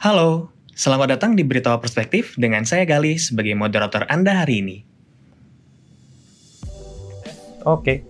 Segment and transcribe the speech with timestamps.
[0.00, 4.80] Halo, selamat datang di Berita Perspektif dengan saya Gali sebagai moderator Anda hari ini.
[7.68, 8.00] Oke.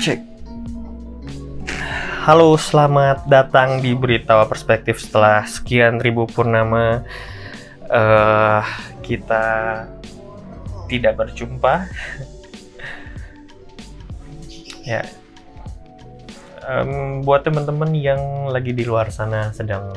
[0.00, 0.16] Cek.
[2.24, 7.04] Halo, selamat datang di Berita Perspektif setelah sekian ribu purnama
[7.84, 8.64] eh
[9.04, 9.44] kita
[10.88, 11.84] tidak berjumpa.
[14.88, 15.17] ya.
[16.68, 19.88] Em, buat teman-teman yang lagi di luar sana sedang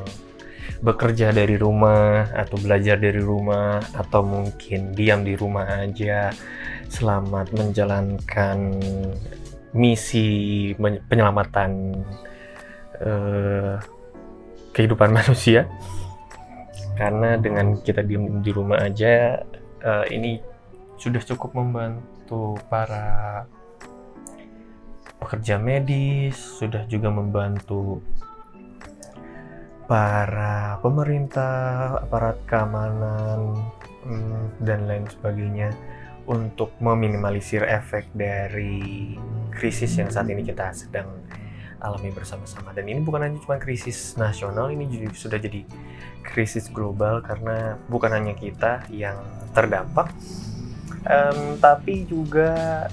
[0.79, 6.31] bekerja dari rumah atau belajar dari rumah atau mungkin diam di rumah aja
[6.87, 8.79] selamat menjalankan
[9.75, 10.71] misi
[11.11, 11.91] penyelamatan
[13.03, 13.75] eh,
[14.71, 15.67] kehidupan manusia.
[16.95, 19.43] Karena dengan kita diam di rumah aja
[19.83, 20.39] eh, ini
[20.95, 23.43] sudah cukup membantu para
[25.21, 28.01] pekerja medis sudah juga membantu
[29.85, 33.59] para pemerintah, aparat keamanan,
[34.07, 35.75] mm, dan lain sebagainya
[36.25, 39.13] untuk meminimalisir efek dari
[39.51, 41.11] krisis yang saat ini kita sedang
[41.81, 42.71] alami bersama-sama.
[42.71, 45.65] Dan ini bukan hanya cuma krisis nasional, ini juga sudah jadi
[46.23, 49.17] krisis global karena bukan hanya kita yang
[49.51, 50.13] terdampak,
[51.03, 52.87] em, tapi juga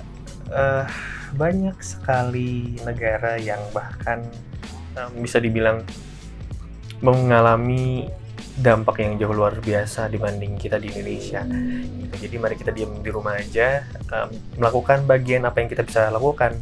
[0.48, 0.89] eh,
[1.34, 4.24] banyak sekali negara yang bahkan
[4.96, 5.82] em, bisa dibilang
[7.02, 8.08] mengalami
[8.58, 11.46] dampak yang jauh luar biasa dibanding kita di Indonesia.
[11.46, 12.14] Gitu.
[12.26, 16.58] Jadi mari kita diam di rumah aja, um, melakukan bagian apa yang kita bisa lakukan.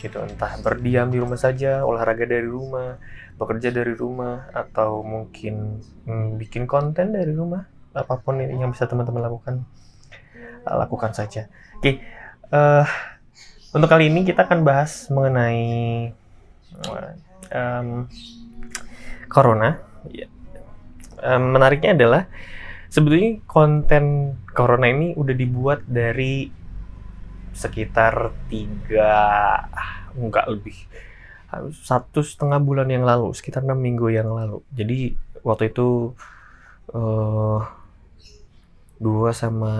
[0.00, 3.00] Gitu, entah berdiam di rumah saja, olahraga dari rumah,
[3.40, 7.64] bekerja dari rumah, atau mungkin mm, bikin konten dari rumah,
[7.96, 9.64] apa pun yang bisa teman-teman lakukan,
[10.68, 11.48] uh, lakukan saja.
[11.80, 12.00] Oke,
[12.52, 12.86] eh,
[13.70, 16.10] untuk kali ini kita akan bahas mengenai
[17.54, 18.10] um,
[19.30, 19.78] corona.
[21.20, 22.22] Em, menariknya adalah
[22.90, 26.50] sebetulnya konten corona ini udah dibuat dari
[27.54, 29.14] sekitar tiga
[30.18, 30.74] enggak lebih
[31.82, 35.12] satu setengah bulan yang lalu sekitar enam minggu yang lalu jadi
[35.42, 36.14] waktu itu
[36.94, 37.60] eh
[39.00, 39.74] dua sama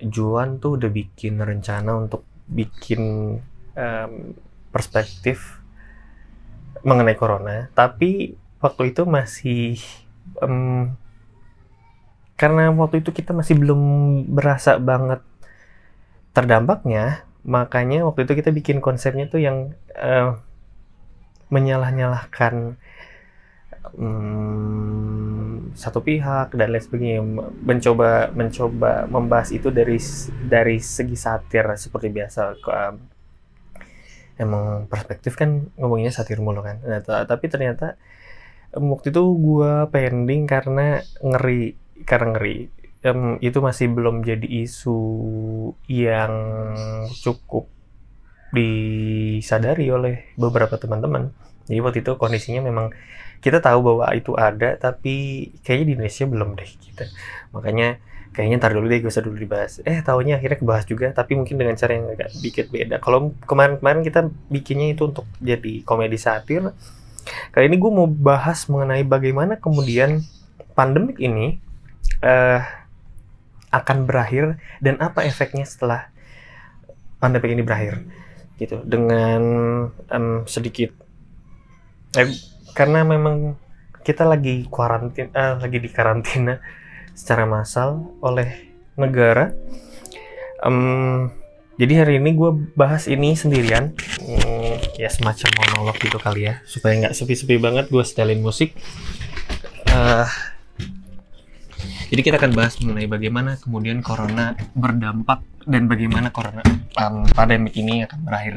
[0.00, 3.02] Juan tuh udah bikin rencana untuk bikin
[3.78, 4.12] em,
[4.74, 5.62] perspektif
[6.82, 9.80] mengenai corona tapi waktu itu masih
[10.42, 10.92] em,
[12.40, 13.82] karena waktu itu kita masih belum
[14.32, 15.20] berasa banget
[16.32, 20.36] terdampaknya makanya waktu itu kita bikin konsepnya tuh yang eh,
[21.50, 22.78] menyalah-nyalahkan
[23.98, 27.20] em, satu pihak dan lain sebagainya.
[27.68, 29.98] Mencoba mencoba membahas itu dari
[30.46, 32.40] dari segi satir seperti biasa.
[32.58, 32.94] Em,
[34.40, 36.80] emang perspektif kan ngomongnya satir mulu kan.
[36.84, 38.00] Nah, ta- tapi ternyata
[38.74, 41.76] waktu itu gua pending karena ngeri
[42.06, 42.56] karena ngeri.
[43.00, 44.98] Em, itu masih belum jadi isu
[45.88, 46.34] yang
[47.24, 47.64] cukup
[48.50, 51.30] disadari oleh beberapa teman-teman.
[51.70, 52.90] Jadi waktu itu kondisinya memang
[53.40, 57.04] kita tahu bahwa itu ada tapi kayaknya di Indonesia belum deh kita
[57.50, 57.98] makanya
[58.30, 59.82] kayaknya ntar dulu deh gak usah dulu dibahas.
[59.82, 63.02] Eh tahunya akhirnya kebahas juga tapi mungkin dengan cara yang agak dikit beda.
[63.02, 66.70] Kalau kemarin-kemarin kita bikinnya itu untuk jadi komedi satir.
[67.50, 70.22] Kali ini gue mau bahas mengenai bagaimana kemudian
[70.78, 71.58] pandemik ini
[72.22, 72.62] eh,
[73.70, 76.10] akan berakhir dan apa efeknya setelah
[77.22, 78.02] pandemik ini berakhir,
[78.58, 78.82] gitu.
[78.82, 79.42] Dengan
[80.10, 80.90] em, sedikit,
[82.18, 82.32] eh,
[82.72, 83.56] karena memang
[84.00, 86.58] kita lagi kuarantin, eh, lagi di karantina
[87.12, 89.52] secara massal oleh negara.
[90.64, 91.28] Em,
[91.80, 96.92] jadi hari ini gue bahas ini sendirian, Hmm, ya semacam monolog gitu kali ya, supaya
[97.00, 97.88] nggak sepi-sepi banget.
[97.88, 98.76] Gue setelin musik.
[99.88, 100.28] Eh,
[102.10, 106.62] jadi kita akan bahas mengenai bagaimana kemudian corona berdampak dan bagaimana corona
[106.98, 108.54] um, pandemik ini akan berakhir.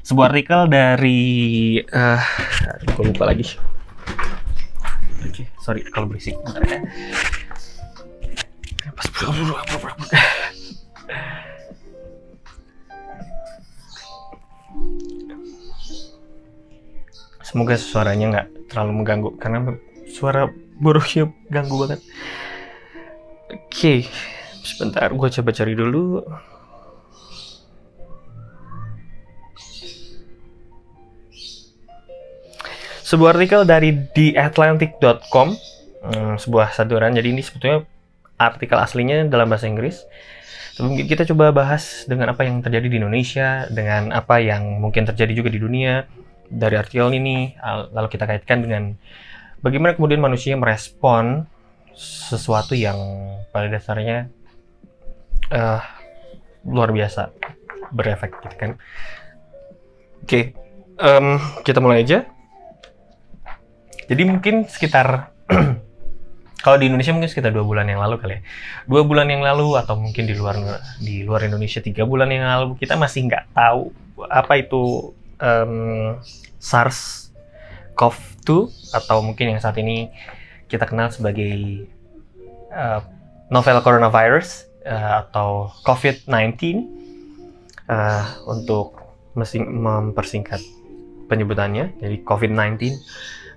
[0.00, 1.20] Sebuah artikel dari,
[1.80, 2.22] eh,
[2.82, 3.46] gue lupa lagi.
[5.20, 6.34] Oke, sorry kalau berisik.
[6.40, 6.80] Ya.
[17.44, 19.74] Semoga suaranya nggak terlalu mengganggu karena
[20.06, 20.46] suara
[20.78, 22.00] buruknya ganggu banget.
[23.50, 24.06] Oke,
[24.62, 26.22] sebentar gue coba cari dulu.
[33.10, 35.48] Sebuah artikel dari theatlantic.com,
[36.06, 37.10] hmm, sebuah saduran.
[37.18, 37.82] Jadi ini sebetulnya
[38.38, 40.06] artikel aslinya dalam bahasa Inggris,
[40.80, 45.36] Sebelum kita coba bahas dengan apa yang terjadi di Indonesia, dengan apa yang mungkin terjadi
[45.36, 46.08] juga di dunia
[46.48, 47.52] dari artikel ini,
[47.92, 48.96] lalu kita kaitkan dengan
[49.60, 51.44] bagaimana kemudian manusia merespon
[51.92, 52.96] sesuatu yang
[53.52, 54.32] pada dasarnya
[55.52, 55.84] uh,
[56.64, 57.28] luar biasa
[57.92, 58.72] berefek gitu kan.
[60.24, 60.44] Oke, okay.
[60.96, 62.24] um, kita mulai aja.
[64.10, 65.30] Jadi mungkin sekitar
[66.66, 68.42] kalau di Indonesia mungkin sekitar dua bulan yang lalu kali ya.
[68.90, 70.58] Dua bulan yang lalu atau mungkin di luar
[70.98, 73.94] di luar Indonesia tiga bulan yang lalu kita masih nggak tahu
[74.26, 76.18] apa itu um,
[76.58, 77.30] SARS
[77.94, 78.50] CoV-2
[78.98, 80.10] atau mungkin yang saat ini
[80.66, 81.86] kita kenal sebagai
[82.74, 83.00] uh,
[83.48, 86.86] novel coronavirus uh, atau COVID-19
[87.86, 88.98] uh, untuk
[89.36, 90.58] mempersingkat
[91.30, 92.98] penyebutannya jadi COVID-19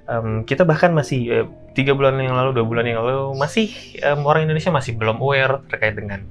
[0.07, 3.71] um, kita bahkan masih uh, tiga bulan yang lalu, dua bulan yang lalu masih
[4.03, 6.23] um, orang Indonesia masih belum aware terkait dengan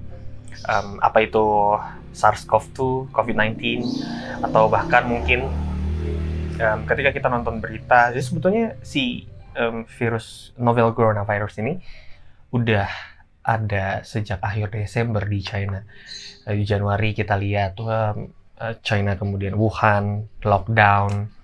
[0.69, 1.45] um, apa itu
[2.13, 3.57] SARS-CoV-2, COVID-19,
[4.45, 5.49] atau bahkan mungkin
[6.61, 9.25] um, ketika kita nonton berita, jadi sebetulnya si
[9.57, 11.81] um, virus novel coronavirus ini
[12.53, 12.89] udah
[13.43, 15.83] ada sejak akhir Desember di China.
[16.43, 18.31] Di Januari kita lihat um,
[18.85, 21.42] China kemudian Wuhan lockdown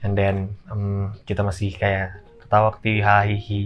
[0.00, 3.62] and then um, kita masih kayak ketawa ketiwi hihi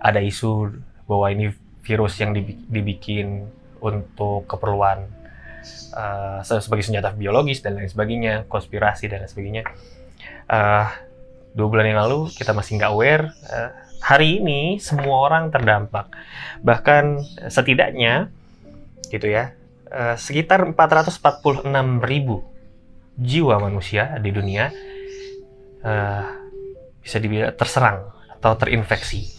[0.00, 1.52] ada isu bahwa ini
[1.84, 2.32] virus yang
[2.72, 3.48] dibikin
[3.84, 5.04] untuk keperluan
[5.92, 9.62] uh, sebagai senjata biologis dan lain sebagainya konspirasi dan lain sebagainya.
[10.48, 10.88] Uh,
[11.52, 13.70] dua bulan yang lalu kita masih nggak aware uh,
[14.00, 16.08] hari ini semua orang terdampak.
[16.64, 17.20] Bahkan
[17.52, 18.32] setidaknya
[19.12, 19.52] gitu ya
[19.92, 21.68] uh, sekitar 446
[22.02, 22.42] ribu
[23.14, 24.72] jiwa manusia di dunia
[25.84, 26.24] uh,
[26.98, 28.10] bisa dibilang terserang
[28.40, 29.30] atau terinfeksi.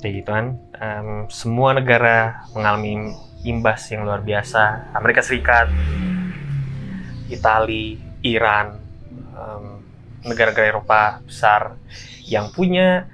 [0.00, 0.46] Kayak gitu kan.
[0.78, 3.12] Um, semua negara mengalami
[3.44, 4.94] imbas yang luar biasa.
[4.96, 5.68] Amerika Serikat
[7.28, 8.84] Italia Iran
[10.24, 11.76] negara-negara Eropa besar
[12.24, 13.06] yang punya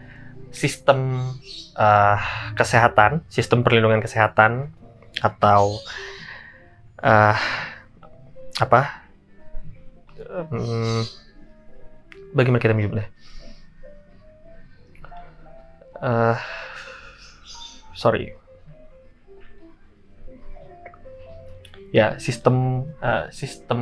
[0.55, 1.31] sistem
[1.75, 2.19] uh,
[2.55, 4.71] kesehatan sistem perlindungan kesehatan
[5.19, 5.79] atau
[7.03, 7.39] uh,
[8.59, 8.83] apa
[10.31, 11.03] um,
[12.35, 13.09] bagaimana kita menyebutnya?
[16.01, 16.39] Uh,
[17.93, 18.33] sorry.
[21.91, 23.81] Ya, sistem uh, sistem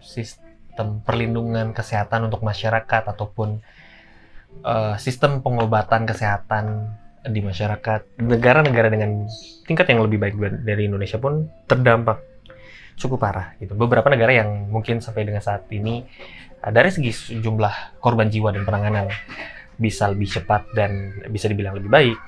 [0.00, 3.60] sistem perlindungan kesehatan untuk masyarakat ataupun
[4.64, 9.30] uh, sistem pengobatan kesehatan di masyarakat negara-negara dengan
[9.62, 10.34] tingkat yang lebih baik
[10.66, 12.18] dari Indonesia pun terdampak
[12.98, 13.78] cukup parah gitu.
[13.78, 16.02] Beberapa negara yang mungkin sampai dengan saat ini
[16.70, 19.10] dari segi jumlah korban jiwa dan penanganan
[19.82, 22.18] bisa lebih cepat dan bisa dibilang lebih baik.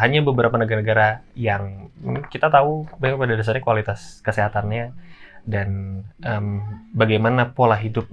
[0.00, 1.92] hanya beberapa negara-negara yang
[2.32, 4.96] kita tahu bahwa pada dasarnya kualitas kesehatannya
[5.42, 6.62] dan um,
[6.94, 8.06] bagaimana pola hidup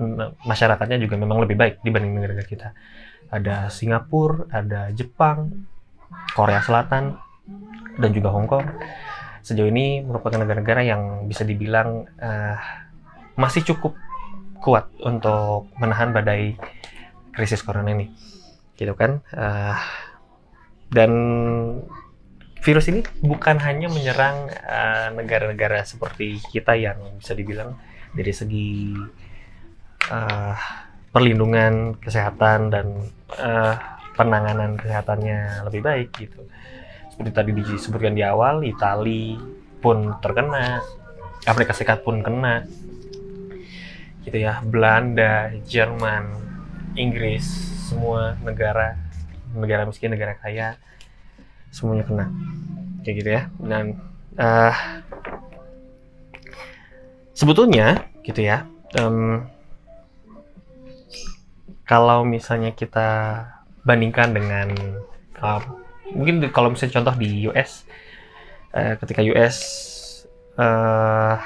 [0.44, 2.70] masyarakatnya juga memang lebih baik dibanding negara-negara kita.
[3.30, 5.70] Ada Singapura, ada Jepang,
[6.34, 7.22] Korea Selatan,
[8.02, 8.66] dan juga Hong Kong.
[9.46, 12.58] Sejauh ini merupakan negara-negara yang bisa dibilang uh,
[13.38, 13.94] masih cukup
[14.60, 16.56] kuat untuk menahan badai
[17.34, 18.12] krisis corona ini.
[18.76, 19.24] Gitu kan?
[19.32, 19.76] Uh,
[20.90, 21.12] dan
[22.60, 27.80] virus ini bukan hanya menyerang eh, negara-negara uh, seperti kita yang bisa dibilang
[28.12, 29.00] dari segi
[30.12, 30.56] uh,
[31.14, 32.88] perlindungan kesehatan dan
[33.40, 33.76] uh,
[34.18, 36.44] penanganan kesehatannya lebih baik gitu.
[37.16, 39.40] Seperti tadi disebutkan di awal Italia
[39.80, 40.84] pun terkena
[41.48, 42.68] Afrika Serikat pun kena
[44.30, 46.38] gitu ya Belanda Jerman
[46.94, 47.44] Inggris
[47.90, 48.96] semua negara
[49.58, 50.78] negara miskin negara kaya
[51.74, 52.26] semuanya kena.
[53.02, 53.42] Kayak gitu ya.
[53.58, 53.98] Dan
[54.38, 54.76] uh,
[57.34, 58.68] sebetulnya gitu ya
[59.00, 59.48] um,
[61.88, 63.42] kalau misalnya kita
[63.88, 64.68] bandingkan dengan
[65.40, 65.64] uh,
[66.12, 67.88] mungkin kalau misalnya contoh di US
[68.76, 69.58] uh, ketika US
[70.60, 71.40] uh,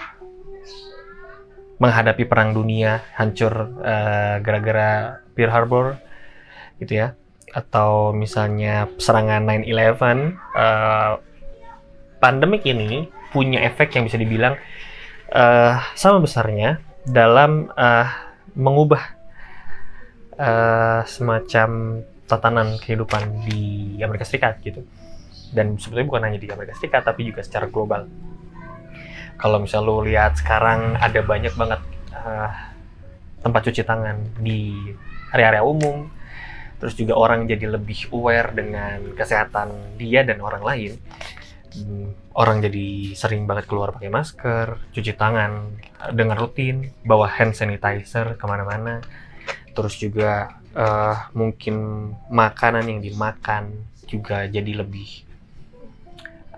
[1.81, 5.85] menghadapi perang dunia hancur uh, gara-gara Pearl Harbor
[6.77, 7.07] gitu ya.
[7.53, 11.21] Atau misalnya serangan 9/11 uh,
[12.17, 14.57] pandemik ini punya efek yang bisa dibilang
[15.33, 18.07] uh, sama besarnya dalam uh,
[18.53, 19.03] mengubah
[20.37, 24.85] uh, semacam tatanan kehidupan di Amerika Serikat gitu.
[25.53, 28.09] Dan sebetulnya bukan hanya di Amerika Serikat tapi juga secara global
[29.43, 31.83] kalau misal lo lihat sekarang ada banyak banget
[32.15, 32.47] uh,
[33.43, 34.71] tempat cuci tangan di
[35.35, 36.07] area-area umum.
[36.79, 40.91] Terus juga orang jadi lebih aware dengan kesehatan dia dan orang lain.
[41.75, 45.75] Hmm, orang jadi sering banget keluar pakai masker, cuci tangan
[46.15, 49.03] dengan rutin, bawa hand sanitizer ke mana-mana,
[49.75, 55.25] terus juga uh, mungkin makanan yang dimakan juga jadi lebih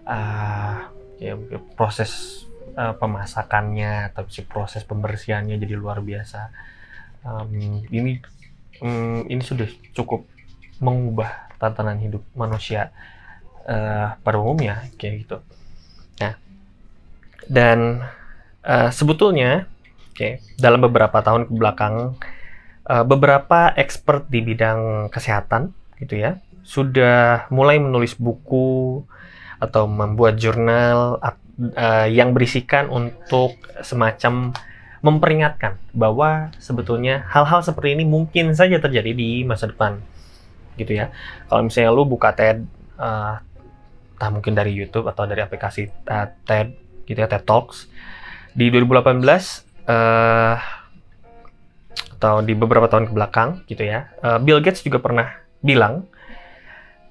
[0.05, 0.85] uh,
[1.17, 1.33] ya
[1.79, 2.44] proses
[2.75, 6.51] uh, pemasakannya atau si proses pembersihannya jadi luar biasa.
[7.25, 8.21] Um, ini
[8.83, 9.65] um, ini sudah
[9.97, 10.27] cukup
[10.83, 12.91] mengubah tatanan hidup manusia
[13.65, 15.37] uh, pada umumnya kayak gitu.
[16.21, 16.35] Nah
[17.47, 18.05] dan
[18.61, 19.65] uh, sebetulnya
[20.11, 22.19] okay, dalam beberapa tahun ke belakang
[22.89, 29.05] uh, beberapa expert di bidang kesehatan gitu ya sudah mulai menulis buku
[29.61, 31.21] atau membuat jurnal
[31.59, 34.55] uh, yang berisikan untuk semacam
[35.05, 40.01] memperingatkan bahwa sebetulnya hal-hal seperti ini mungkin saja terjadi di masa depan
[40.81, 41.13] gitu ya.
[41.45, 42.65] Kalau misalnya lu buka TED
[42.97, 43.37] uh,
[44.15, 46.73] entah mungkin dari YouTube atau dari aplikasi uh, TED
[47.05, 47.91] gitu ya TED Talks
[48.55, 49.19] di 2018
[49.85, 50.55] uh,
[52.15, 56.07] atau di beberapa tahun ke belakang gitu ya uh, Bill Gates juga pernah bilang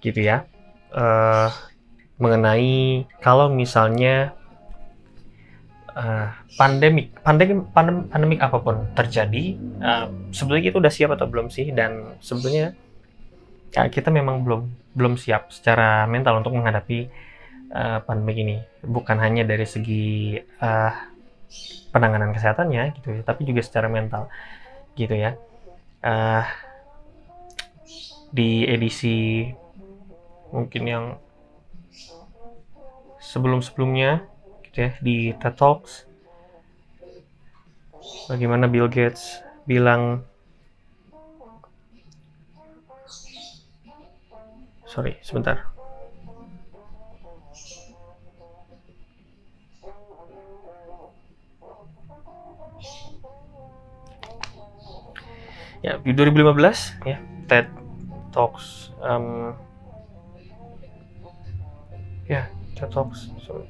[0.01, 0.49] gitu ya
[0.97, 1.53] uh,
[2.19, 4.35] mengenai kalau misalnya
[5.95, 11.51] uh, pandemik pandemik pandem, pandemik apa pun terjadi uh, sebetulnya kita udah siap atau belum
[11.51, 11.71] sih?
[11.75, 12.75] Dan sebetulnya
[13.75, 14.63] ya, kita memang belum
[14.95, 17.11] belum siap secara mental untuk menghadapi
[17.75, 18.57] uh, pandemik ini.
[18.87, 20.93] Bukan hanya dari segi uh,
[21.95, 24.31] penanganan kesehatannya gitu ya tapi juga secara mental
[24.95, 25.35] gitu ya.
[26.05, 26.45] Uh,
[28.35, 29.47] di edisi
[30.51, 31.05] mungkin yang
[33.25, 34.29] sebelum-sebelumnya
[34.69, 36.05] gitu ya di TED Talks
[38.29, 40.29] bagaimana Bill Gates bilang
[44.85, 45.67] sorry sebentar.
[55.85, 57.69] Ya di 2015 ya TED
[58.33, 59.53] Talks um,
[62.25, 63.67] ya TED Talks sorry.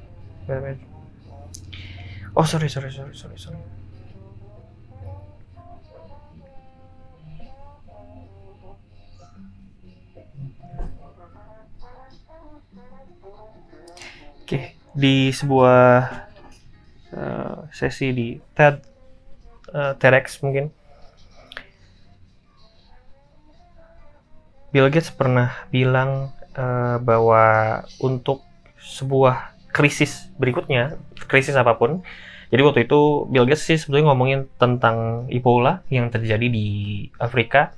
[2.35, 3.61] Oh sorry sorry sorry sorry sorry.
[14.45, 14.65] Oke, okay.
[14.93, 16.05] di sebuah
[17.17, 18.77] uh, sesi di TED
[19.73, 20.69] uh, TEDx mungkin.
[24.69, 28.45] Bill Gates pernah bilang uh, bahwa untuk
[28.85, 32.05] sebuah krisis berikutnya, krisis apa pun,
[32.55, 36.69] jadi waktu itu Bill Gates sih sebetulnya ngomongin tentang Ebola yang terjadi di
[37.19, 37.75] Afrika,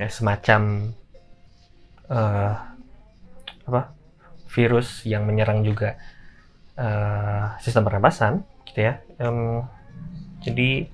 [0.00, 0.94] ya, semacam
[2.08, 2.54] uh,
[3.68, 3.92] apa
[4.48, 6.00] virus yang menyerang juga
[6.80, 9.04] uh, sistem pernapasan, gitu ya.
[9.20, 9.68] Um,
[10.40, 10.88] jadi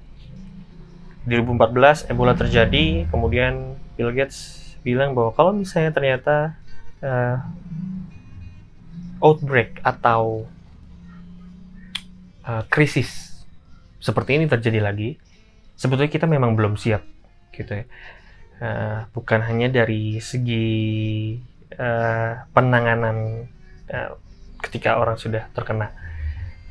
[1.26, 6.59] di 2014 Ebola terjadi, kemudian Bill Gates bilang bahwa kalau misalnya ternyata
[7.07, 7.38] uh,
[9.26, 10.47] outbreak atau
[12.47, 13.42] uh, krisis
[13.99, 15.18] seperti ini terjadi lagi,
[15.75, 17.02] sebetulnya kita memang belum siap,
[17.50, 17.85] gitu ya.
[18.62, 21.35] Uh, bukan hanya dari segi
[21.75, 23.50] uh, penanganan
[23.90, 24.14] uh,
[24.62, 25.90] ketika orang sudah terkena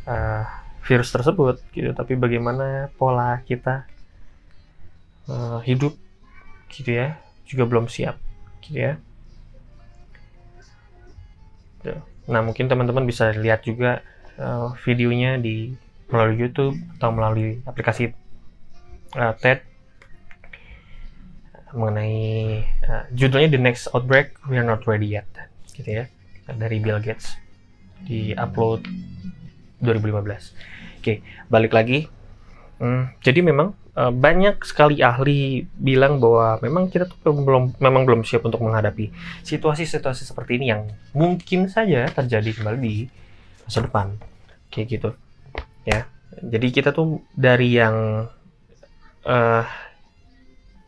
[0.07, 0.47] uh,
[0.87, 3.83] virus tersebut, gitu, tapi bagaimana pola kita
[5.27, 5.91] uh, hidup,
[6.71, 8.15] gitu ya, juga belum siap
[8.65, 8.97] gitu ya
[12.25, 14.01] nah mungkin teman-teman bisa lihat juga
[14.41, 15.77] uh, videonya di
[16.09, 18.13] melalui YouTube atau melalui aplikasi
[19.17, 19.61] uh, TED.
[21.75, 25.27] Mengenai uh, judulnya The Next Outbreak We Are Not Ready Yet
[25.75, 26.05] gitu ya
[26.55, 27.35] dari Bill Gates
[28.07, 28.87] di upload
[29.83, 31.13] 2015 oke
[31.51, 32.07] balik lagi.
[32.79, 38.21] Hmm, jadi memang Eh, banyak sekali ahli bilang bahwa memang kita tuh belum memang belum
[38.27, 39.07] siap untuk menghadapi
[39.47, 43.07] situasi-situasi seperti ini yang mungkin saja terjadi kembali di
[43.63, 44.19] masa depan.
[44.67, 45.09] Kayak gitu.
[45.87, 46.11] Ya.
[46.43, 48.27] Jadi kita tuh dari yang
[49.23, 49.63] uh,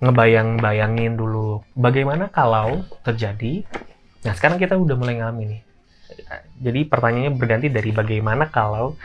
[0.03, 3.63] ngebayang-bayangin dulu bagaimana kalau terjadi.
[4.27, 5.61] Nah sekarang kita udah mulai ngalamin nih.
[6.59, 8.99] Jadi pertanyaannya berganti dari bagaimana kalau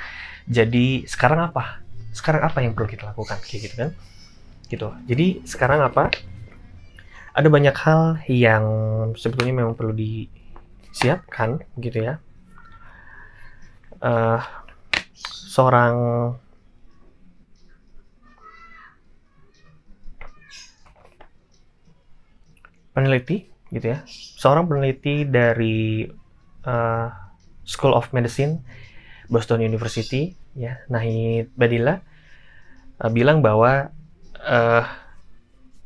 [0.50, 1.81] jadi sekarang apa
[2.12, 3.40] sekarang apa yang perlu kita lakukan?
[3.40, 3.90] Kayak gitu kan?
[4.68, 4.88] Gitu.
[5.08, 6.12] Jadi sekarang apa?
[7.32, 8.64] Ada banyak hal yang
[9.16, 12.20] sebetulnya memang perlu disiapkan gitu ya.
[14.02, 14.40] Uh,
[15.48, 15.94] seorang
[22.92, 24.04] peneliti gitu ya.
[24.36, 26.04] Seorang peneliti dari
[26.68, 27.08] uh,
[27.64, 28.60] School of Medicine
[29.32, 32.00] Boston University ya Nahid Badila
[33.00, 33.92] uh, bilang bahwa
[34.40, 34.84] uh,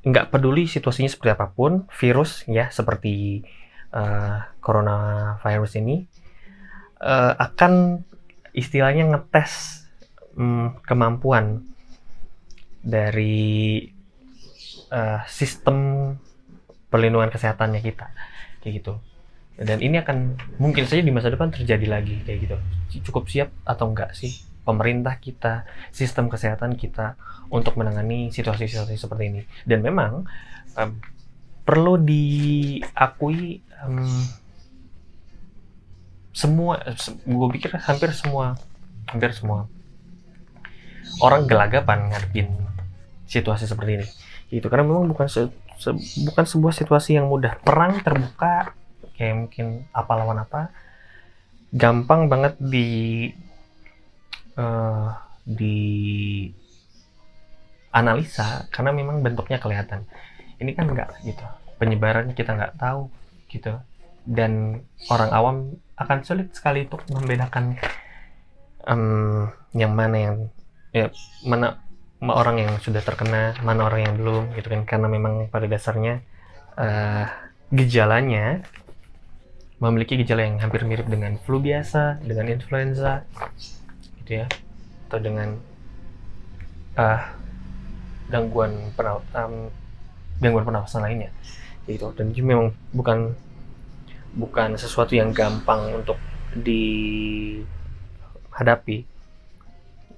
[0.07, 3.43] nggak peduli situasinya seperti apa pun virus ya seperti
[3.91, 6.07] uh, coronavirus ini
[7.03, 8.03] uh, akan
[8.55, 9.83] istilahnya ngetes
[10.39, 11.67] um, kemampuan
[12.87, 13.83] dari
[14.95, 16.15] uh, sistem
[16.87, 18.07] perlindungan kesehatannya kita
[18.63, 18.95] kayak gitu.
[19.57, 22.57] Dan ini akan mungkin saja di masa depan terjadi lagi kayak gitu.
[23.11, 25.63] Cukup siap atau enggak sih pemerintah kita
[25.95, 27.15] sistem kesehatan kita
[27.55, 29.43] untuk menangani situasi-situasi seperti ini.
[29.63, 30.27] Dan memang
[30.75, 30.91] um,
[31.63, 34.27] perlu diakui um,
[36.35, 38.61] semua se gue pikir hampir semua
[39.09, 39.65] hampir semua
[41.25, 42.51] orang gelagapan ngadepin
[43.25, 44.07] situasi seperti ini.
[44.51, 45.95] Gitu karena memang bukan se, se,
[46.27, 47.57] bukan sebuah situasi yang mudah.
[47.63, 48.75] Perang terbuka
[49.17, 50.69] kayak mungkin apa lawan apa
[51.73, 53.31] gampang banget di
[54.57, 55.15] uh,
[55.47, 55.79] di
[57.95, 60.05] analisa karena memang bentuknya kelihatan.
[60.57, 61.45] Ini kan enggak gitu
[61.77, 63.09] penyebaran kita nggak tahu
[63.53, 63.77] gitu.
[64.27, 65.57] Dan orang awam
[65.97, 67.79] akan sulit sekali untuk membedakan
[68.85, 70.37] um, yang mana yang
[70.91, 71.07] ya
[71.47, 71.79] mana
[72.27, 74.83] orang yang sudah terkena mana orang yang belum gitu kan.
[74.89, 76.21] Karena memang pada dasarnya
[76.75, 77.25] uh,
[77.71, 78.65] gejalanya
[79.77, 83.29] memiliki gejala yang hampir mirip dengan flu biasa, dengan influenza,
[84.31, 84.47] ya,
[85.07, 85.55] atau dengan
[86.99, 87.23] uh,
[88.27, 89.71] gangguan pernafasan um,
[90.43, 91.31] gangguan pernafasan lainnya,
[91.87, 92.11] gitu.
[92.17, 93.35] Dan itu memang bukan
[94.37, 96.19] bukan sesuatu yang gampang untuk
[96.57, 97.67] dihadapi,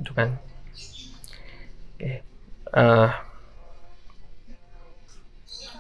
[0.01, 0.39] itu kan.
[1.99, 2.23] Okay.
[2.71, 3.11] Uh,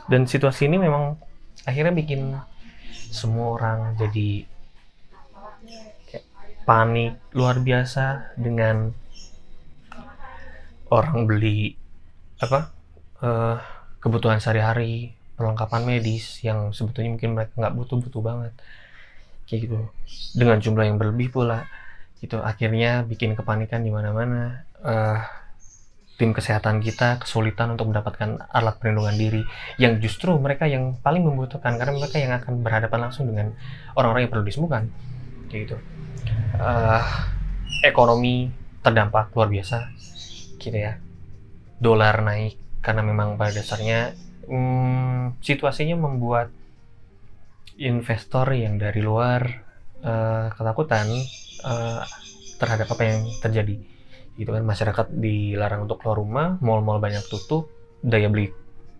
[0.08, 1.20] dan situasi ini memang
[1.68, 2.32] akhirnya bikin
[3.12, 4.48] semua orang jadi
[6.68, 8.92] panik luar biasa dengan
[10.92, 11.72] orang beli
[12.44, 12.68] apa
[13.24, 13.56] uh,
[14.04, 18.52] kebutuhan sehari-hari perlengkapan medis yang sebetulnya mungkin mereka nggak butuh-butuh banget.
[19.48, 19.78] Kayak gitu.
[20.36, 21.64] Dengan jumlah yang berlebih pula
[22.20, 22.36] gitu.
[22.44, 24.68] Akhirnya bikin kepanikan di mana-mana.
[24.84, 25.24] Uh,
[26.18, 29.42] tim kesehatan kita kesulitan untuk mendapatkan alat perlindungan diri
[29.78, 33.54] yang justru mereka yang paling membutuhkan karena mereka yang akan berhadapan langsung dengan
[33.94, 34.90] orang-orang yang perlu disembuhkan.
[35.48, 35.78] Gitu
[36.56, 37.04] uh,
[37.84, 38.48] ekonomi
[38.80, 39.90] terdampak luar biasa.
[40.58, 40.98] Gitu ya
[41.78, 44.14] dolar naik karena memang pada dasarnya
[44.46, 46.50] hmm, situasinya membuat
[47.78, 49.46] investor yang dari luar
[50.02, 51.06] uh, ketakutan
[51.62, 52.02] uh,
[52.58, 53.78] terhadap apa yang terjadi.
[54.38, 57.70] Gitu kan masyarakat dilarang untuk keluar rumah mall-mall banyak tutup
[58.02, 58.50] daya beli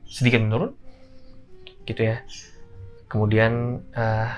[0.07, 0.75] sedikit menurun.
[1.83, 2.23] Gitu ya.
[3.11, 4.31] Kemudian uh,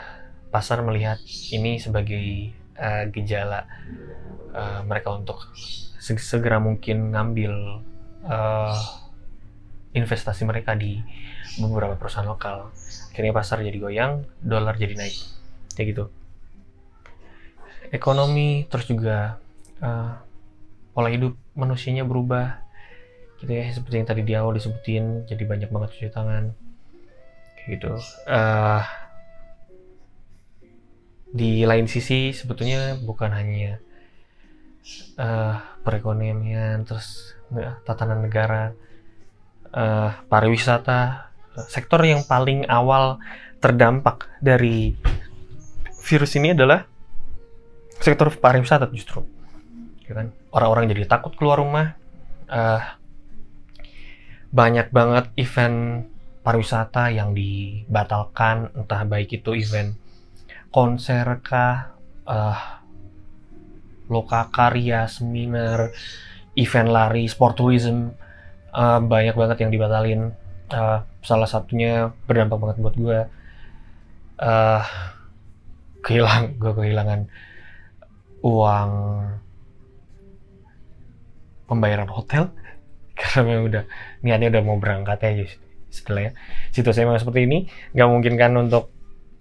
[0.48, 1.20] pasar melihat
[1.52, 3.68] ini sebagai uh, gejala
[4.56, 5.52] uh, mereka untuk
[6.00, 7.84] segera mungkin ngambil
[8.24, 8.80] uh,
[9.92, 10.98] investasi mereka di
[11.60, 12.72] beberapa perusahaan lokal.
[13.10, 15.18] Akhirnya pasar jadi goyang dolar jadi naik.
[15.74, 16.04] Kayak gitu.
[17.90, 19.42] Ekonomi terus juga
[19.82, 20.14] uh,
[20.94, 22.62] pola hidup manusianya berubah.
[23.42, 26.54] Gitu ya seperti yang tadi di awal disebutin jadi banyak banget cuci tangan.
[27.58, 27.92] Kayak gitu.
[28.30, 28.82] Uh,
[31.30, 33.78] di lain sisi sebetulnya bukan hanya
[35.14, 38.74] uh, perekonomian terus uh, tatanan negara
[39.70, 41.30] uh, pariwisata
[41.70, 43.18] sektor yang paling awal
[43.60, 44.96] terdampak dari
[46.00, 46.86] virus ini adalah
[48.00, 49.22] sektor pariwisata justru.
[50.00, 50.32] Gitu kan?
[50.50, 51.94] Orang-orang jadi takut keluar rumah
[52.48, 52.82] uh,
[54.50, 56.08] banyak banget event
[56.42, 59.94] pariwisata yang dibatalkan entah baik itu event
[60.70, 61.94] konser kah?
[62.26, 62.80] Uh,
[64.10, 65.94] loka karya seminar
[66.58, 68.10] event lari sport tourism
[68.74, 70.34] uh, banyak banget yang dibatalin.
[70.70, 73.18] Uh, salah satunya berdampak banget buat gue
[74.38, 74.82] uh,
[76.02, 77.20] kehilang gue kehilangan
[78.42, 78.90] uang
[81.70, 82.50] pembayaran hotel.
[83.20, 83.84] Karena memang udah
[84.24, 85.44] niatnya udah mau berangkat aja
[85.90, 86.32] setelah ya
[86.74, 87.58] situasi memang seperti ini.
[87.94, 88.90] Nggak mungkin kan untuk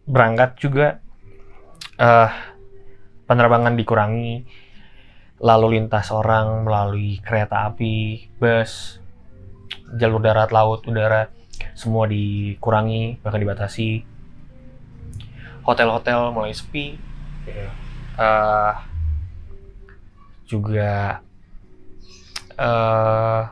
[0.09, 0.99] berangkat juga
[1.99, 2.31] uh,
[3.27, 4.47] penerbangan dikurangi
[5.39, 8.99] lalu lintas orang melalui kereta api bus
[9.95, 11.31] jalur darat laut udara
[11.75, 14.03] semua dikurangi bahkan dibatasi.
[15.63, 16.95] Hotel-hotel mulai sepi.
[18.19, 18.73] Uh,
[20.43, 21.23] juga
[22.59, 23.43] uh,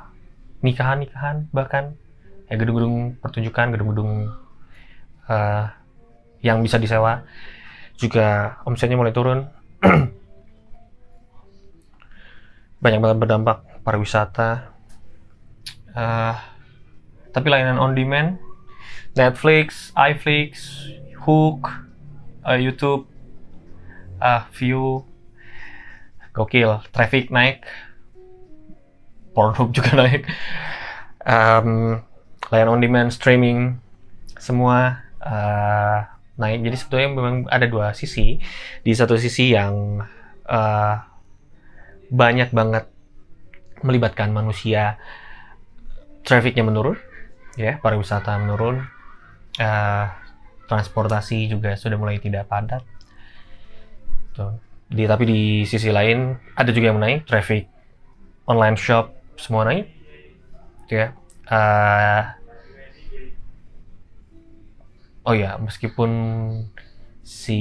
[0.63, 1.95] nikahan-nikahan bahkan.
[2.47, 4.31] Ya gedung-gedung pertunjukan gedung-gedung
[5.27, 5.65] uh,
[6.39, 7.27] yang bisa disewa
[7.97, 9.49] juga omsetnya mulai turun.
[12.83, 14.71] Banyak banget berdampak pariwisata.
[15.97, 16.37] Uh,
[17.33, 18.37] tapi layanan on demand
[19.17, 20.85] Netflix, iFlix,
[21.25, 21.65] Hook,
[22.45, 23.09] uh, YouTube,
[24.21, 25.01] uh, View,
[26.37, 27.65] gokil, traffic naik,
[29.33, 30.29] Pornhub juga naik,
[31.25, 31.97] um,
[32.53, 33.81] layanan on demand, streaming,
[34.37, 36.05] semua uh,
[36.37, 36.63] naik.
[36.63, 38.37] Jadi sebetulnya memang ada dua sisi.
[38.85, 40.01] Di satu sisi yang
[40.45, 40.95] uh,
[42.07, 42.87] banyak banget
[43.83, 44.97] melibatkan manusia,
[46.25, 46.97] trafficnya menurun,
[47.59, 48.85] ya pariwisata menurun,
[49.61, 50.05] uh,
[50.65, 52.81] transportasi juga sudah mulai tidak padat.
[54.33, 54.57] Tuh.
[54.87, 57.67] Di, tapi di sisi lain ada juga yang naik, traffic
[58.47, 59.91] online shop semua naik,
[60.87, 61.11] ya.
[61.47, 62.23] Uh,
[65.27, 66.11] oh ya, meskipun
[67.27, 67.59] si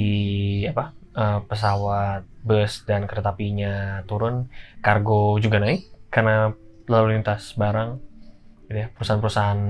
[0.63, 4.47] apa uh, pesawat, bus dan kereta apinya turun,
[4.79, 6.55] kargo juga naik karena
[6.87, 7.99] lalu lintas barang,
[8.71, 9.61] gitu ya, perusahaan-perusahaan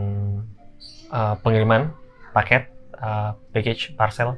[1.09, 1.89] uh, pengiriman
[2.37, 2.69] paket,
[3.01, 4.37] uh, package, parcel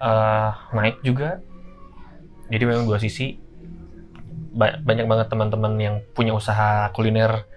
[0.00, 1.44] uh, naik juga.
[2.48, 3.36] Jadi memang dua sisi.
[4.52, 7.48] Ba banyak banget teman-teman yang punya usaha kuliner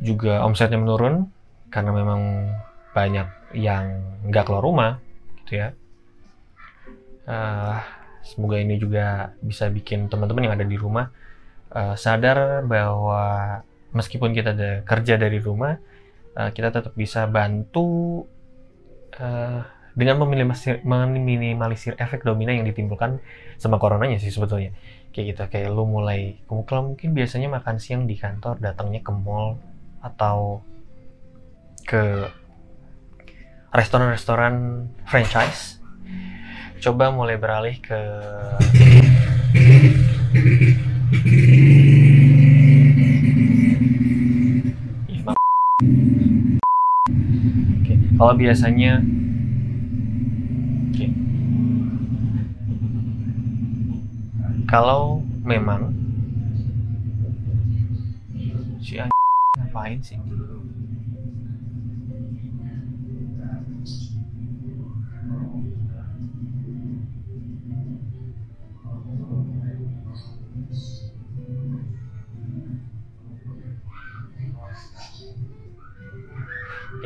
[0.00, 1.32] juga omsetnya menurun
[1.72, 2.52] karena memang
[2.92, 4.90] banyak yang nggak keluar rumah,
[5.42, 5.68] gitu ya.
[7.26, 7.80] Uh,
[8.22, 11.10] semoga ini juga bisa bikin teman-teman yang ada di rumah
[11.74, 13.58] uh, sadar bahwa
[13.90, 15.74] meskipun kita ada kerja dari rumah,
[16.38, 18.22] uh, kita tetap bisa bantu
[19.18, 19.60] uh,
[19.96, 23.18] dengan meminimalisir, meminimalisir efek domino yang ditimbulkan
[23.56, 24.76] sama coronanya sih sebetulnya
[25.16, 26.36] kayak gitu kayak lu mulai
[26.68, 29.56] kalau mungkin biasanya makan siang di kantor datangnya ke mall
[30.04, 30.60] atau
[31.88, 32.28] ke
[33.76, 35.76] restoran-restoran franchise
[36.80, 38.00] coba mulai beralih ke
[48.16, 49.04] Kalau biasanya
[50.88, 51.12] okay.
[54.64, 55.92] Kalau memang
[58.80, 58.96] si
[59.60, 60.16] ngapain sih?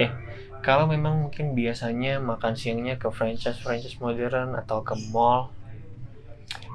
[0.01, 5.49] Okay kalau memang mungkin biasanya makan siangnya ke franchise-franchise modern atau ke mall,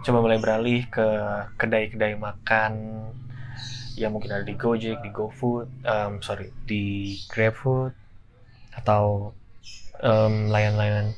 [0.02, 1.06] coba mulai beralih ke
[1.54, 2.74] kedai-kedai makan
[3.94, 7.94] yang mungkin ada di Gojek, di GoFood, um, sorry, di GrabFood
[8.74, 9.32] atau
[10.02, 11.14] um, layan-layanan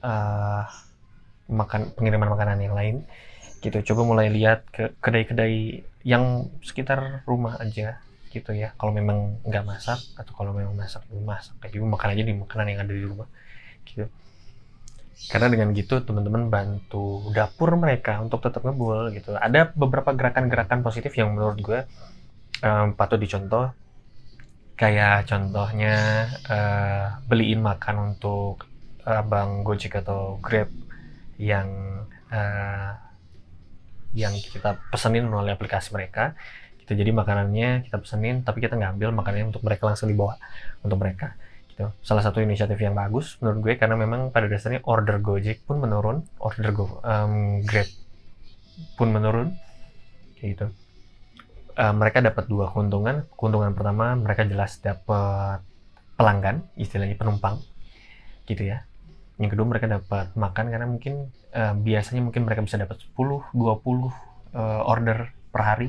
[0.00, 0.64] uh,
[1.52, 3.04] makan pengiriman makanan yang lain
[3.60, 3.92] gitu.
[3.92, 8.72] Coba mulai lihat ke kedai-kedai yang sekitar rumah aja gitu ya.
[8.76, 11.54] Kalau memang nggak masak atau kalau memang masak belum masak.
[11.60, 13.28] Kayak gitu makan aja di makanan yang ada di rumah.
[13.84, 14.06] Gitu.
[15.26, 19.34] Karena dengan gitu teman-teman bantu dapur mereka untuk tetap ngebul gitu.
[19.34, 21.80] Ada beberapa gerakan-gerakan positif yang menurut gue
[22.62, 23.74] um, patut dicontoh.
[24.78, 28.62] Kayak contohnya uh, beliin makan untuk
[29.02, 30.70] abang Gojek atau Grab
[31.34, 31.66] yang
[32.30, 32.92] uh,
[34.16, 36.38] yang kita pesenin melalui aplikasi mereka
[36.88, 36.96] gitu.
[36.96, 40.40] Jadi makanannya kita pesenin tapi kita ngambil makanannya untuk mereka langsung dibawa
[40.80, 41.36] untuk mereka.
[41.68, 41.84] Gitu.
[42.00, 46.24] Salah satu inisiatif yang bagus menurut gue karena memang pada dasarnya order Gojek pun menurun
[46.40, 47.86] order Go um, Grab
[48.96, 49.52] pun menurun.
[50.40, 50.66] Kayak gitu.
[51.78, 53.28] Uh, mereka dapat dua keuntungan.
[53.36, 55.60] Keuntungan pertama mereka jelas dapat
[56.16, 57.60] pelanggan istilahnya penumpang.
[58.48, 58.88] Gitu ya.
[59.38, 63.54] Yang kedua mereka dapat makan karena mungkin uh, biasanya mungkin mereka bisa dapat 10 20
[63.54, 65.88] uh, order per hari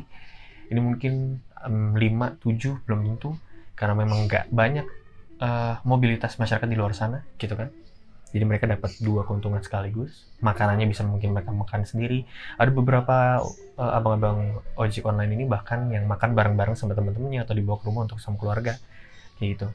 [0.70, 3.36] ini mungkin um, 5, 7 belum tentu.
[3.74, 4.88] Karena memang nggak banyak
[5.40, 7.72] uh, mobilitas masyarakat di luar sana gitu kan.
[8.30, 10.30] Jadi mereka dapat dua keuntungan sekaligus.
[10.46, 12.30] Makanannya bisa mungkin mereka makan sendiri.
[12.62, 17.82] Ada beberapa uh, abang-abang ojek online ini bahkan yang makan bareng-bareng sama teman-temannya atau dibawa
[17.82, 18.78] ke rumah untuk sama keluarga
[19.42, 19.68] kayak gitu.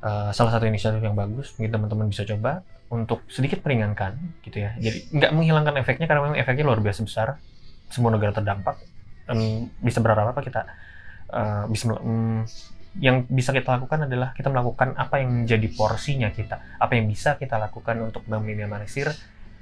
[0.00, 4.16] Uh, salah satu inisiatif yang bagus mungkin teman-teman bisa coba untuk sedikit meringankan
[4.46, 4.70] gitu ya.
[4.78, 7.28] Jadi nggak menghilangkan efeknya karena memang efeknya luar biasa besar.
[7.90, 8.78] Semua negara terdampak
[9.30, 10.66] um, bisa berharap apa kita
[11.30, 12.42] uh, bisa um,
[12.98, 17.38] yang bisa kita lakukan adalah kita melakukan apa yang menjadi porsinya kita apa yang bisa
[17.38, 19.14] kita lakukan untuk meminimalisir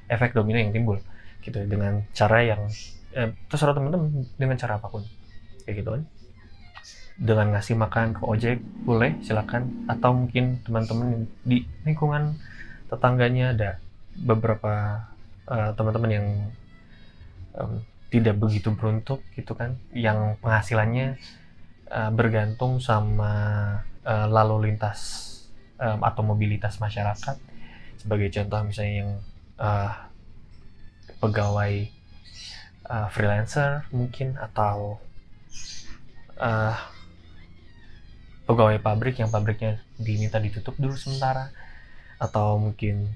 [0.09, 0.99] efek domino yang timbul
[1.45, 1.65] gitu.
[1.69, 2.67] Dengan cara yang
[3.15, 5.05] eh, terserah teman-teman dengan cara apa pun.
[5.65, 6.03] Kayak gitu kan.
[7.19, 9.87] Dengan ngasih makan ke ojek boleh silakan.
[9.87, 12.37] Atau mungkin teman-teman di lingkungan
[12.89, 13.71] tetangganya ada
[14.19, 15.05] beberapa
[15.47, 16.27] uh, teman-teman yang
[17.55, 19.77] um, tidak begitu beruntung gitu kan.
[19.93, 21.21] Yang penghasilannya
[21.93, 23.33] uh, bergantung sama
[24.05, 25.27] uh, lalu lintas
[25.77, 27.37] um, atau mobilitas masyarakat.
[28.01, 29.13] Sebagai contoh misalnya yang
[29.61, 29.93] uh,
[31.21, 31.73] pegawai
[32.89, 34.97] uh, freelancer mungkin atau
[36.41, 36.77] uh,
[38.49, 41.53] pegawai pabrik yang pabriknya diminta ditutup dulu sementara.
[42.19, 43.15] Atau mungkin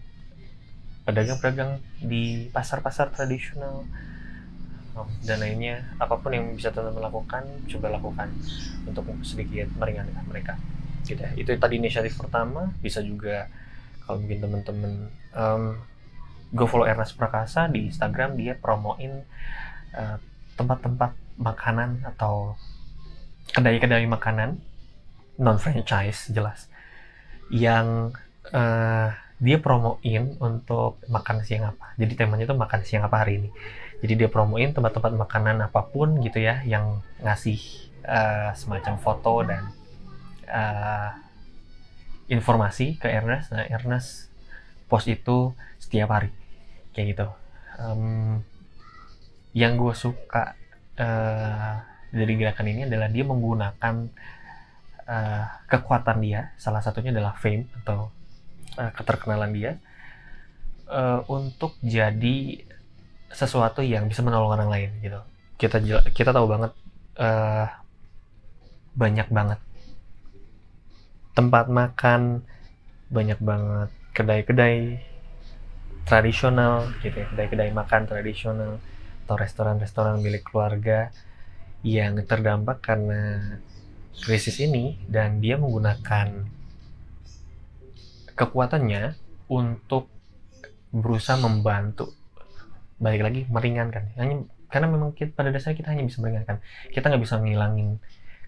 [1.02, 3.82] pedagang-pedagang di pasar-pasar tradisional
[5.24, 8.28] dan lainnya apa pun yang bisa teman-teman lakukan coba lakukan
[8.84, 10.54] untuk sedikit meringankan mereka.
[11.02, 11.32] Gitu ya.
[11.34, 12.70] itu tadi inisiatif pertama.
[12.84, 13.48] Bisa juga
[14.04, 14.92] kalau mungkin teman-teman
[15.32, 15.80] um,
[16.52, 18.36] go follow Ernest Prakasa di Instagram.
[18.36, 19.24] Dia promoin
[19.96, 20.16] uh,
[20.60, 22.60] tempat-tempat makanan atau
[23.56, 24.60] kedai-kedai makanan
[25.40, 26.68] non franchise jelas
[27.48, 28.12] yang
[28.52, 29.08] uh,
[29.42, 31.96] dia promoin untuk makan siang apa.
[31.96, 33.50] Jadi temanya itu makan siang apa hari ini
[34.02, 37.58] jadi dia promoin tempat-tempat makanan apa pun gitu ya yang ngasih
[38.02, 39.70] uh, semacam foto dan
[40.50, 41.14] uh,
[42.26, 43.54] informasi ke Ernest.
[43.54, 44.26] Nah Ernest
[44.90, 46.34] post itu setiap hari
[46.90, 47.28] kayak gitu.
[47.78, 48.42] Um,
[49.54, 50.58] yang gue suka
[50.98, 51.72] uh,
[52.10, 53.94] dari gerakan ini adalah dia menggunakan
[55.06, 56.50] uh, kekuatan dia.
[56.58, 58.10] Salah satunya adalah fame atau
[58.76, 59.72] uh, keterkenalan dia
[60.90, 62.66] uh, untuk jadi
[63.32, 65.20] sesuatu yang bisa menolong orang lain gitu.
[65.56, 65.80] Kita
[66.12, 66.72] kita tahu banget
[67.18, 67.66] uh,
[68.92, 69.60] banyak banget.
[71.32, 72.44] Tempat makan
[73.08, 73.88] banyak banget.
[74.12, 75.00] Kedai-kedai
[76.04, 77.26] tradisional gitu ya.
[77.32, 78.76] Kedai-kedai makan tradisional
[79.24, 81.08] atau restoran-restoran milik keluarga
[81.82, 83.58] yang terdampak karena
[84.22, 86.46] krisis ini dan dia menggunakan
[88.36, 89.16] kekuatannya
[89.48, 90.12] untuk
[90.92, 92.12] berusaha membantu
[93.02, 94.14] balik lagi meringankan.
[94.14, 96.62] Hanya karena memang kita, pada dasarnya kita hanya bisa meringankan.
[96.94, 97.98] Kita nggak bisa ngilangin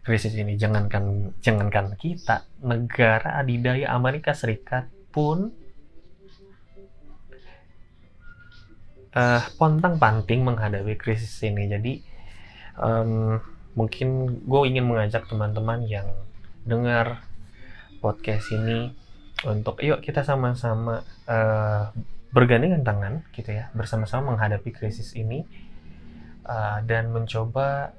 [0.06, 0.54] krisis ini.
[0.54, 5.52] Jangankan jangankan kita negara adidaya Amerika Serikat pun
[9.12, 11.66] uh, pontang panting menghadapi krisis ini.
[11.66, 11.92] Jadi
[12.78, 13.42] um,
[13.74, 16.06] mungkin gue ingin mengajak teman-teman yang
[16.62, 17.26] dengar
[17.98, 18.94] podcast ini
[19.44, 21.90] untuk yuk kita sama-sama uh,
[22.34, 25.46] bergandengan tangan gitu ya bersama-sama menghadapi krisis ini
[26.44, 27.94] uh, dan mencoba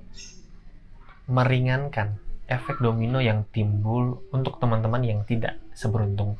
[1.31, 6.37] meringankan efek domino yang timbul untuk teman-teman yang tidak seberuntung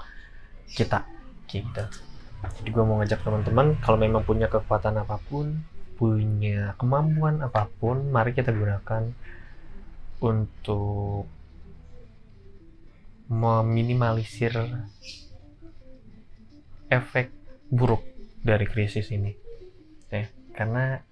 [0.70, 1.08] kita
[1.50, 1.88] gitu.
[2.62, 8.12] Jadi gue mau ngajak teman-teman kalau memang punya kekuatan apa pun punya kemampuan apa pun,
[8.12, 9.16] mari kita gunakan
[10.20, 11.26] untuk
[13.32, 14.54] meminimalisir
[16.92, 17.34] efek
[17.76, 18.02] buruk
[18.40, 19.36] dari krisis ini.
[20.08, 21.04] Ya, karena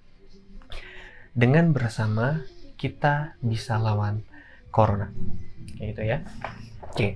[1.35, 2.47] dengan bersama
[2.79, 4.23] kita bisa lawan
[4.71, 5.11] corona.
[5.77, 6.17] Kayak gitu ya.
[6.87, 7.07] Oke.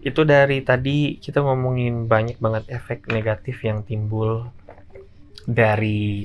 [0.00, 4.48] Itu dari tadi kita ngomongin banyak banget efek negatif yang timbul
[5.44, 6.24] dari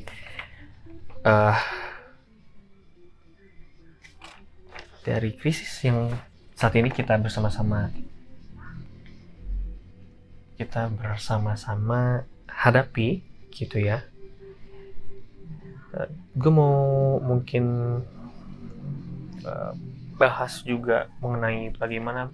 [1.27, 1.59] uh,
[5.03, 6.09] dari krisis yang
[6.55, 7.91] saat ini kita bersama-sama
[10.55, 13.19] kita bersama-sama hadapi
[13.51, 14.07] gitu ya.
[15.91, 17.65] Uh, gue mau mungkin
[19.43, 19.73] uh,
[20.15, 22.31] bahas juga mengenai bagaimana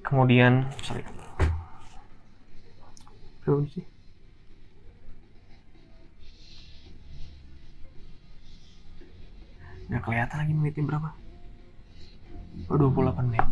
[0.00, 1.04] kemudian sorry.
[9.92, 11.10] Nggak kelihatan lagi menitnya berapa?
[12.72, 13.44] Oh 28 menit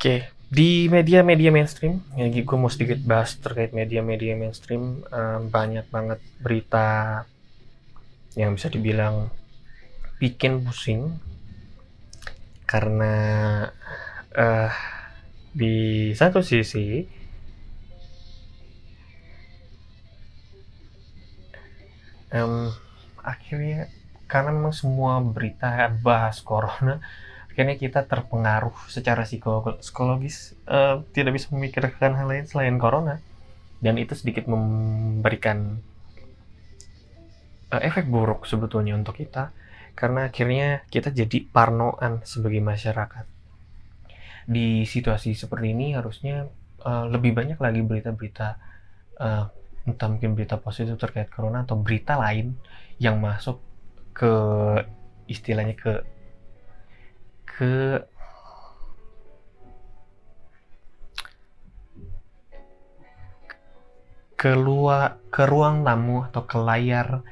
[0.00, 6.18] Oke, di media-media mainstream, ya gue mau sedikit bahas terkait media-media mainstream, um, banyak banget
[6.40, 7.22] berita
[8.32, 9.28] yang bisa dibilang
[10.16, 11.18] bikin pusing
[12.64, 13.14] karena
[14.32, 14.70] uh,
[15.50, 17.02] di satu sisi
[22.30, 22.70] um,
[23.20, 23.90] akhirnya
[24.30, 27.02] karena memang semua berita bahas corona
[27.50, 33.18] akhirnya kita terpengaruh secara psikologis uh, tidak bisa memikirkan hal lain selain corona
[33.82, 35.82] dan itu sedikit memberikan
[37.74, 39.50] uh, efek buruk sebetulnya untuk kita
[39.98, 43.26] karena akhirnya kita jadi parnoan sebagai masyarakat.
[44.48, 46.48] Di situasi seperti ini harusnya
[46.86, 48.48] uh, lebih banyak lagi berita-berita
[49.20, 49.44] uh,
[49.84, 52.56] entah mungkin berita positif terkait corona atau berita lain
[53.00, 53.60] yang masuk
[54.20, 54.36] ke
[55.32, 56.04] istilahnya ke
[57.48, 58.04] ke
[64.36, 67.24] keluar ke ruang tamu atau ke layar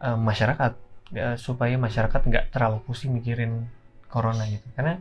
[0.00, 0.72] uh, masyarakat
[1.20, 3.68] uh, supaya masyarakat nggak terlalu pusing mikirin
[4.08, 4.64] corona gitu.
[4.72, 4.96] Karena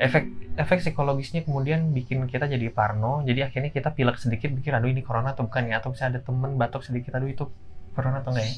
[0.00, 4.88] efek efek psikologisnya kemudian bikin kita jadi parno jadi akhirnya kita pilek sedikit pikir aduh
[4.88, 5.84] ini corona atau bukan ya?
[5.84, 7.44] Atau bisa ada temen batuk sedikit aduh itu
[7.92, 8.56] corona atau enggak ya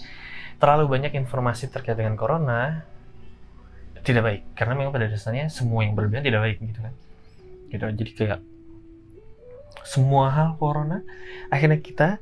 [0.59, 2.83] terlalu banyak informasi terkait dengan corona
[4.03, 4.43] tidak baik.
[4.55, 6.95] Karena memang pada dasarnya semua yang berlebihan tidak baik gitu kan.
[7.71, 7.85] Gitu.
[7.85, 8.41] Jadi kayak
[9.87, 11.01] semua hal corona
[11.49, 12.21] akhirnya kita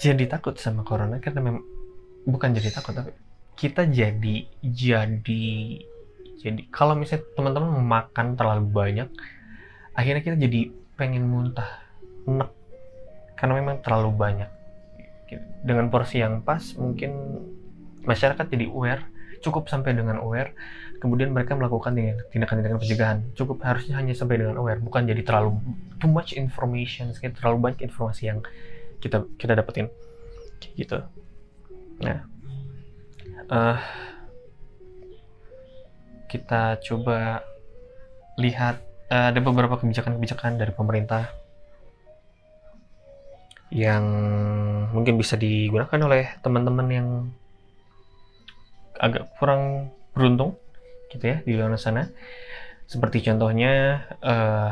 [0.00, 1.64] jadi takut sama corona karena memang
[2.24, 3.12] bukan jadi takut tapi
[3.60, 5.46] kita jadi jadi
[6.40, 9.08] jadi kalau misalnya teman-teman makan terlalu banyak
[9.92, 11.84] akhirnya kita jadi pengen muntah
[12.24, 12.50] enak
[13.44, 14.50] karena memang terlalu banyak.
[15.64, 17.12] Dengan porsi yang pas mungkin
[18.04, 19.02] masyarakat jadi aware
[19.44, 20.56] cukup sampai dengan aware
[21.04, 21.92] kemudian mereka melakukan
[22.32, 23.18] tindakan-tindakan pencegahan.
[23.36, 25.60] Cukup harusnya hanya sampai dengan aware bukan jadi terlalu
[26.00, 28.40] too much information terlalu banyak informasi yang
[29.04, 29.92] kita kita dapetin.
[30.72, 30.96] Gitu.
[32.00, 32.24] Nah
[33.52, 33.76] uh,
[36.32, 37.44] kita coba
[38.40, 38.80] lihat
[39.12, 41.28] uh, ada beberapa kebijakan-kebijakan dari pemerintah
[43.74, 44.04] yang
[44.94, 47.08] mungkin bisa digunakan oleh teman-teman yang
[48.98, 50.58] agak kurang beruntung
[51.10, 52.10] gitu ya di luar sana.
[52.84, 54.70] Seperti contohnya uh,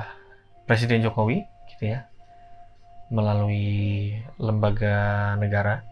[0.68, 1.42] Presiden Jokowi
[1.74, 2.06] gitu ya
[3.12, 5.84] melalui lembaga negara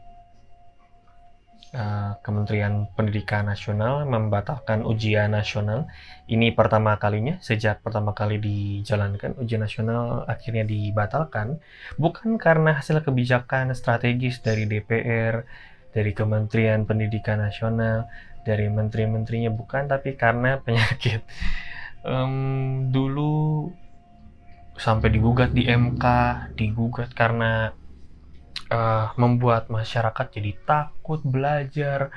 [1.75, 5.87] uh, Kementerian Pendidikan Nasional membatalkan ujian nasional.
[6.27, 11.61] Ini pertama kalinya sejak pertama kali dijalankan ujian nasional akhirnya dibatalkan.
[12.01, 15.45] Bukan karena hasil kebijakan strategis dari DPR
[15.90, 18.07] dari Kementerian Pendidikan Nasional,
[18.42, 21.22] dari menteri-menterinya bukan, tapi karena penyakit.
[22.00, 23.68] Um, dulu
[24.81, 26.05] sampai digugat di MK,
[26.57, 27.76] digugat karena
[28.72, 32.09] uh, membuat masyarakat jadi takut belajar,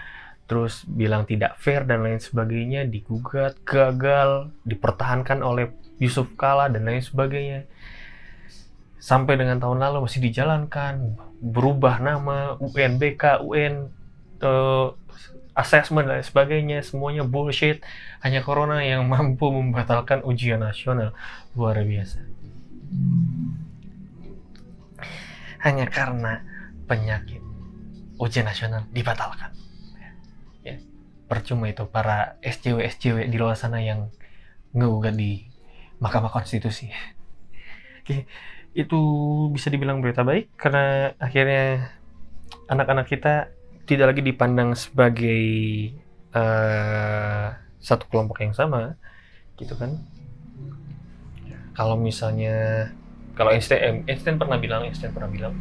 [0.48, 7.04] terus bilang tidak fair dan lain sebagainya, digugat, gagal, dipertahankan oleh Yusuf Kala dan lain
[7.04, 7.68] sebagainya
[9.04, 13.92] sampai dengan tahun lalu masih dijalankan berubah nama UNBK UN
[14.40, 14.96] uh,
[15.60, 17.84] assessment dan sebagainya semuanya bullshit.
[18.24, 21.12] Hanya corona yang mampu membatalkan ujian nasional.
[21.60, 22.24] Luar biasa.
[25.68, 26.48] Hanya karena
[26.88, 27.44] penyakit
[28.16, 29.52] ujian nasional dibatalkan.
[30.64, 30.80] Ya.
[31.28, 34.08] Percuma itu para SJW SJW di luar sana yang
[34.72, 35.52] ngegugat di
[36.00, 36.88] Mahkamah Konstitusi.
[38.04, 38.28] Oke
[38.74, 39.02] itu
[39.54, 41.94] bisa dibilang berita baik karena akhirnya
[42.66, 43.54] anak-anak kita
[43.86, 45.44] tidak lagi dipandang sebagai
[46.34, 48.98] uh, satu kelompok yang sama
[49.62, 50.02] gitu kan?
[51.74, 52.90] Kalau misalnya
[53.34, 55.54] kalau Einstein Einstein pernah bilang Einstein pernah bilang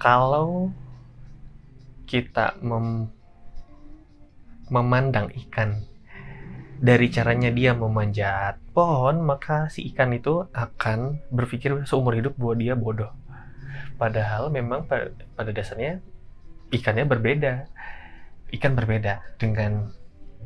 [0.00, 0.72] kalau
[2.06, 3.10] kita mem
[4.70, 5.82] memandang ikan
[6.78, 12.74] dari caranya dia memanjat pohon, maka si ikan itu akan berpikir seumur hidup bahwa dia
[12.78, 13.12] bodoh.
[14.00, 16.00] Padahal memang pada dasarnya
[16.72, 17.68] ikannya berbeda.
[18.50, 19.94] Ikan berbeda dengan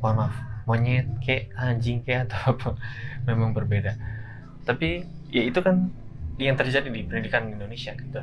[0.02, 0.36] mohon maaf,
[0.68, 2.68] monyet kayak anjing kayak atau apa.
[3.24, 3.96] Memang berbeda.
[4.64, 5.88] Tapi ya itu kan
[6.36, 8.20] yang terjadi di pendidikan Indonesia gitu.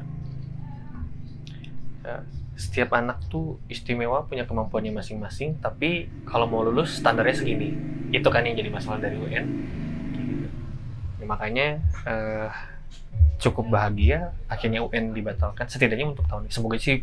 [2.01, 2.25] Ya,
[2.61, 7.73] setiap anak tuh istimewa punya kemampuannya masing-masing tapi kalau mau lulus standarnya segini
[8.13, 9.45] itu kan yang jadi masalah dari UN
[11.21, 11.67] ya, makanya
[12.09, 12.49] uh,
[13.41, 16.53] cukup bahagia akhirnya UN dibatalkan setidaknya untuk tahun ini.
[16.53, 17.01] Semoga sih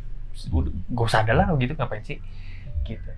[0.94, 2.18] gak usah ada lah gitu ngapain sih?
[2.86, 3.10] Gitu.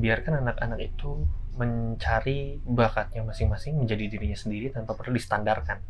[0.00, 1.24] Biarkan anak-anak itu
[1.58, 5.82] mencari bakatnya masing-masing menjadi dirinya sendiri tanpa perlu distandarkan.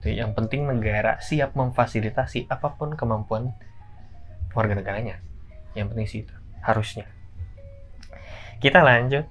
[0.00, 3.52] Itu yang penting negara siap memfasilitasi apa pun kemampuan
[4.56, 5.20] warga negaranya.
[5.76, 7.04] Yang penting sih itu harusnya.
[8.62, 9.28] Kita lanjut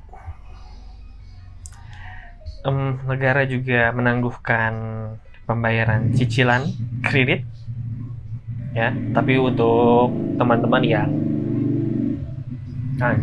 [2.64, 4.74] um, negara juga menangguhkan
[5.43, 6.64] pembayaran cicilan
[7.03, 7.43] kredit
[8.72, 8.91] ya.
[8.91, 11.09] Tapi untuk teman-teman yang
[12.97, 13.20] nah,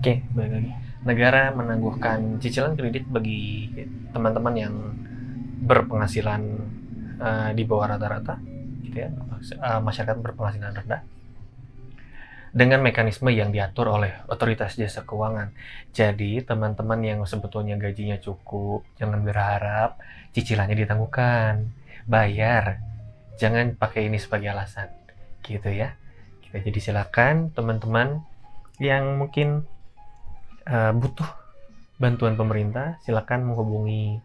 [0.00, 0.72] Oke, lagi.
[1.04, 3.68] Negara menangguhkan cicilan kredit bagi
[4.12, 4.74] teman-teman yang
[5.60, 6.42] berpenghasilan
[7.20, 8.59] uh, di bawah rata-rata
[8.90, 9.08] gitu ya
[9.62, 11.00] uh, masyarakat berpenghasilan rendah
[12.50, 15.54] dengan mekanisme yang diatur oleh otoritas jasa keuangan.
[15.94, 20.02] Jadi, teman-teman yang sebetulnya gajinya cukup, jangan berharap
[20.34, 21.70] cicilannya ditangguhkan.
[22.10, 22.82] Bayar.
[23.38, 24.90] Jangan pakai ini sebagai alasan.
[25.46, 25.94] Gitu ya.
[26.42, 28.26] Kita jadi silakan teman-teman
[28.82, 29.62] yang mungkin
[30.66, 31.28] uh, butuh
[32.02, 34.18] bantuan pemerintah, silakan menghubungi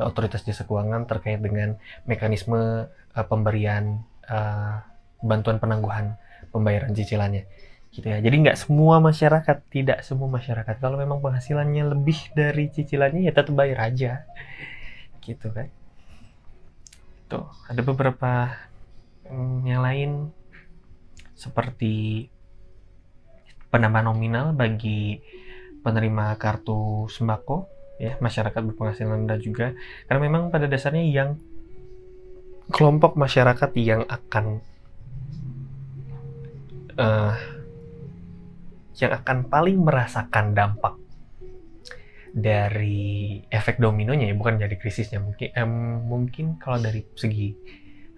[0.00, 1.76] uh, otoritas jasa keuangan terkait dengan
[2.08, 4.82] mekanisme uh, pemberian uh,
[5.22, 6.18] bantuan penangguhan
[6.50, 7.46] pembayaran cicilannya
[7.92, 8.18] gitu ya.
[8.24, 10.80] Jadi nggak semua masyarakat tidak semua masyarakat.
[10.80, 14.24] Kalau memang penghasilannya lebih dari cicilannya ya tetap bayar aja
[15.20, 15.68] gitu kan.
[17.28, 18.56] Tuh ada beberapa
[19.28, 20.10] hmm, yang lain
[21.36, 22.28] seperti
[23.68, 25.20] penambahan nominal bagi
[25.82, 27.66] penerima kartu sembako
[28.00, 29.76] ya masyarakat berpenghasilan rendah juga.
[30.08, 31.36] Karena memang pada dasarnya yang
[32.72, 34.64] kelompok masyarakat yang akan
[36.96, 37.36] uh,
[38.96, 40.96] yang akan paling merasakan dampak
[42.32, 45.68] dari efek dominonya ya bukan dari krisisnya mungkin eh,
[46.00, 47.52] mungkin kalau dari segi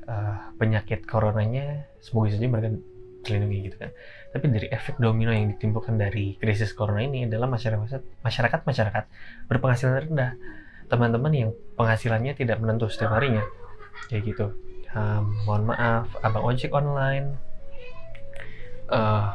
[0.07, 2.79] uh, penyakit coronanya semoga saja mereka
[3.27, 3.91] terlindungi gitu kan.
[4.31, 9.05] Tapi dari efek domino yang ditimbulkan dari krisis corona ini adalah masyarakat masyarakat masyarakat
[9.51, 10.39] berpenghasilan rendah.
[10.87, 13.43] Teman-teman yang penghasilannya tidak menentu setiap harinya
[14.11, 14.47] kayak gitu.
[14.95, 17.35] Um, mohon maaf abang ojek online.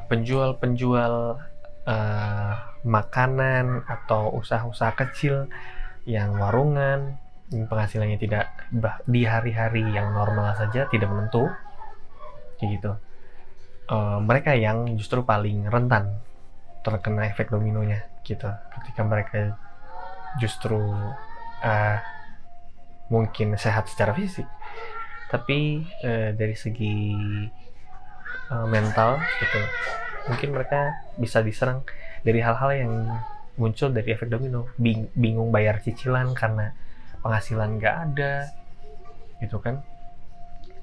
[0.08, 1.14] Penjual-penjual
[1.84, 2.54] uh,
[2.88, 5.52] makanan atau usaha-usaha kecil
[6.08, 8.48] yang warungan penghasilannya tidak
[9.10, 11.50] di hari-hari yang normal saja tidak menentu.
[12.62, 12.92] Kayak gitu.
[13.90, 16.22] Uh, mereka yang justru paling rentan
[16.86, 18.48] terkena efek dominonya gitu.
[18.80, 19.60] Ketika mereka
[20.40, 20.80] justru
[21.66, 21.98] uh,
[23.10, 24.46] mungkin sehat secara fisik.
[25.30, 27.14] Tapi uh, dari segi
[28.50, 29.60] uh, mental gitu
[30.30, 31.82] mungkin mereka bisa diserang
[32.22, 32.94] dari hal-hal yang
[33.60, 34.72] muncul dari efek domino.
[34.78, 36.72] Bing bingung bayar cicilan karena
[37.26, 38.34] penghasilan nggak ada
[39.44, 39.82] gitu kan.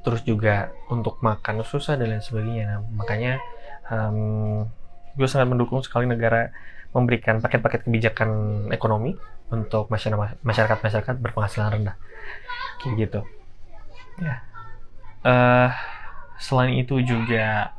[0.03, 2.65] Terus juga untuk makan susah dan lain sebagainya.
[2.71, 3.43] Nah, makanya
[3.91, 4.63] um,
[5.17, 6.53] gue sangat mendukung sekali negara
[6.95, 8.31] memberikan paket-paket kebijakan
[8.71, 9.19] ekonomi
[9.51, 10.43] untuk masyarakat
[10.83, 11.97] masyarakat berpenghasilan rendah.
[12.83, 13.21] Kayak gitu.
[14.21, 14.43] Ya.
[15.27, 15.71] Uh,
[16.39, 17.75] selain itu juga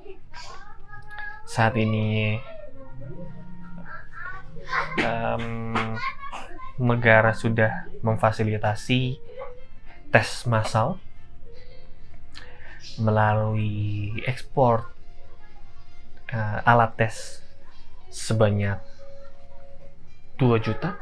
[1.47, 2.37] saat ini
[4.99, 5.73] um,
[6.77, 9.17] negara sudah memfasilitasi
[10.11, 10.99] tes massal
[12.97, 14.89] melalui ekspor
[16.33, 17.41] uh, alat tes
[18.09, 18.79] sebanyak
[20.37, 20.97] 2 juta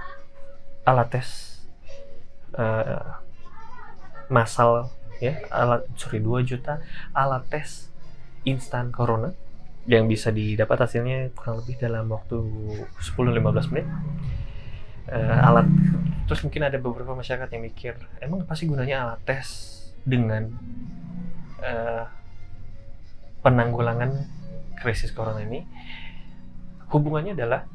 [0.86, 1.60] alat tes
[2.56, 3.20] uh,
[4.30, 6.82] massal ya alat sorry 2 juta
[7.12, 7.90] alat tes
[8.46, 9.34] instan corona
[9.86, 12.42] yang bisa didapat hasilnya kurang lebih dalam waktu
[13.02, 13.88] 10-15 menit.
[15.06, 15.70] Uh, alat
[16.26, 19.46] terus mungkin ada beberapa masyarakat yang mikir emang apa sih gunanya alat tes
[20.02, 20.50] dengan
[21.62, 22.10] uh,
[23.46, 24.26] penanggulangan
[24.82, 25.62] krisis corona ini?
[26.90, 27.70] Hubungannya adalah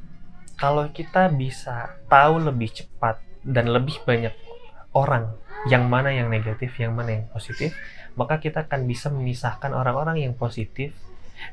[0.60, 4.36] kalau kita bisa tahu lebih cepat dan lebih banyak
[4.92, 5.32] orang
[5.68, 7.72] yang mana yang negatif, yang mana yang positif,
[8.12, 10.92] maka kita akan bisa memisahkan orang-orang yang positif,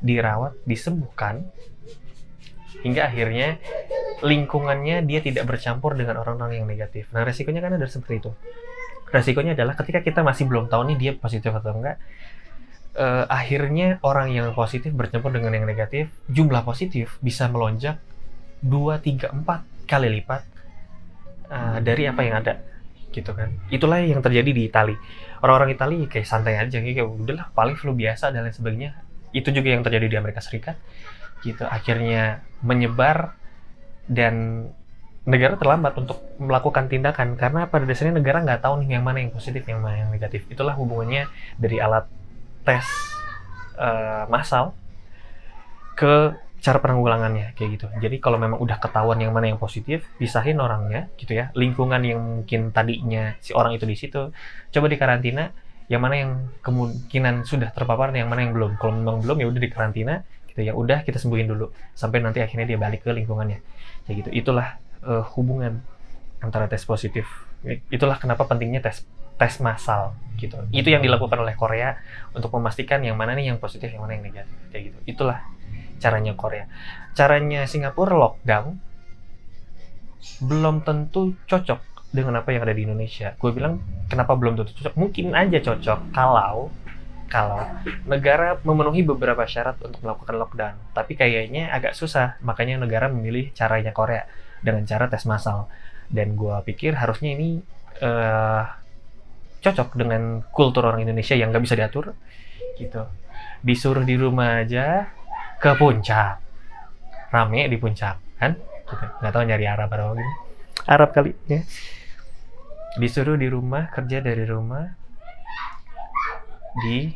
[0.04, 1.48] dirawat, disembuhkan,
[2.84, 3.56] hingga akhirnya
[4.20, 7.08] lingkungannya dia tidak bercampur dengan orang-orang yang negatif.
[7.16, 8.30] Nah, resikonya kan ada seperti itu.
[9.08, 11.96] Resikonya adalah ketika kita masih belum tahu nih dia positif atau enggak,
[12.96, 17.96] eh, akhirnya orang yang positif bercampur dengan yang negatif, jumlah positif bisa melonjak
[18.62, 20.42] 2, 3, 4 kali lipat
[21.48, 22.54] uh, dari apa yang ada
[23.10, 23.50] gitu kan.
[23.72, 24.94] Itulah yang terjadi di Itali.
[25.40, 28.90] Orang-orang Itali kayak santai aja kayak udahlah paling flu biasa dan lain sebagainya.
[29.32, 30.76] Itu juga yang terjadi di Amerika Serikat
[31.40, 31.64] gitu.
[31.64, 33.38] Akhirnya menyebar
[34.08, 34.66] dan
[35.28, 39.32] negara terlambat untuk melakukan tindakan karena pada dasarnya negara nggak tahu nih yang mana yang
[39.32, 40.48] positif yang mana yang negatif.
[40.48, 41.28] Itulah hubungannya
[41.60, 42.08] dari alat
[42.64, 42.84] tes
[43.76, 44.72] uh, massal
[45.96, 47.86] ke cara penanggulangannya kayak gitu.
[48.02, 51.54] Jadi kalau memang udah ketahuan yang mana yang positif, pisahin orangnya gitu ya.
[51.54, 54.34] Lingkungan yang mungkin tadinya si orang itu di situ,
[54.74, 55.54] coba dikarantina.
[55.88, 58.76] Yang mana yang kemungkinan sudah terpapar, yang mana yang belum.
[58.76, 60.14] Kalau memang belum ya udah dikarantina,
[60.52, 60.76] gitu ya.
[60.76, 63.64] Udah kita sembuhin dulu sampai nanti akhirnya dia balik ke lingkungannya.
[64.04, 64.30] Kayak gitu.
[64.36, 65.80] Itulah uh, hubungan
[66.44, 67.24] antara tes positif.
[67.88, 70.60] Itulah kenapa pentingnya tes tes massal gitu.
[70.74, 71.96] Itu yang dilakukan oleh Korea
[72.36, 74.52] untuk memastikan yang mana nih yang positif, yang mana yang negatif.
[74.68, 74.98] Kayak gitu.
[75.08, 75.40] Itulah
[75.98, 76.66] caranya Korea.
[77.14, 78.78] Caranya Singapura lockdown
[80.42, 83.36] belum tentu cocok dengan apa yang ada di Indonesia.
[83.36, 84.94] Gue bilang kenapa belum tentu cocok?
[84.96, 86.72] Mungkin aja cocok kalau
[87.28, 87.60] kalau
[88.08, 93.92] negara memenuhi beberapa syarat untuk melakukan lockdown, tapi kayaknya agak susah, makanya negara memilih caranya
[93.92, 94.24] Korea
[94.64, 95.68] dengan cara tes massal.
[96.08, 97.60] Dan gue pikir harusnya ini
[98.00, 98.64] uh,
[99.60, 102.16] cocok dengan kultur orang Indonesia yang nggak bisa diatur,
[102.80, 103.04] gitu.
[103.60, 105.12] Disuruh di rumah aja
[105.58, 106.38] ke puncak,
[107.34, 108.54] rame di puncak, kan?
[108.86, 109.04] Gitu.
[109.20, 110.32] Nggak tahu nyari Arab atau gini.
[110.86, 111.60] Arab kali ya.
[112.98, 114.86] Disuruh di rumah, kerja dari rumah,
[116.82, 117.10] di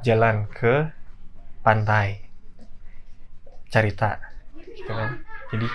[0.00, 0.88] jalan ke
[1.60, 2.24] pantai
[3.68, 4.16] carita
[4.72, 5.20] gitu kan
[5.52, 5.66] jadi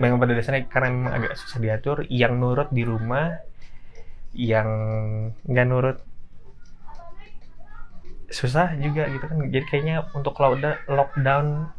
[0.00, 3.44] memang pada dasarnya karena memang agak susah diatur yang nurut di rumah
[4.34, 4.68] yang
[5.44, 5.98] nggak nurut
[8.34, 9.38] susah juga gitu kan.
[9.46, 10.34] Jadi kayaknya untuk
[10.90, 11.70] lockdown,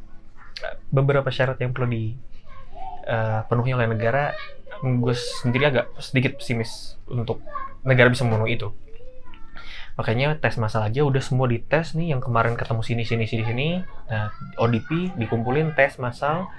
[0.90, 4.32] beberapa syarat yang perlu dipenuhi uh, oleh negara
[4.80, 7.44] gue sendiri agak sedikit pesimis untuk
[7.84, 8.72] negara bisa memenuhi itu.
[9.96, 13.68] Makanya tes masal aja udah semua dites nih yang kemarin ketemu sini sini sini sini.
[14.12, 16.52] Nah ODP dikumpulin tes masal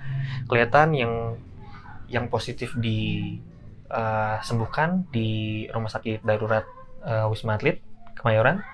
[0.48, 1.12] kelihatan yang
[2.08, 3.36] yang positif di
[3.92, 6.64] uh, sembuhkan di rumah sakit darurat
[7.04, 7.84] uh, Wisma Atlet
[8.16, 8.64] Kemayoran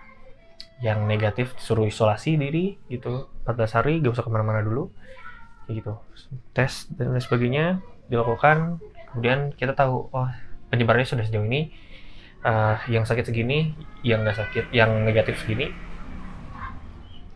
[0.83, 4.91] yang negatif suruh isolasi diri gitu 14 hari gak usah ke mana-mana dulu
[5.65, 5.95] kayak gitu
[6.51, 7.67] tes dan lain sebagainya
[8.11, 8.83] dilakukan
[9.15, 10.31] kemudian kita tahu oh
[10.75, 11.71] penyebarannya sudah sejauh ini
[12.47, 15.71] uh, yang sakit segini, yang nggak sakit, yang negatif segini,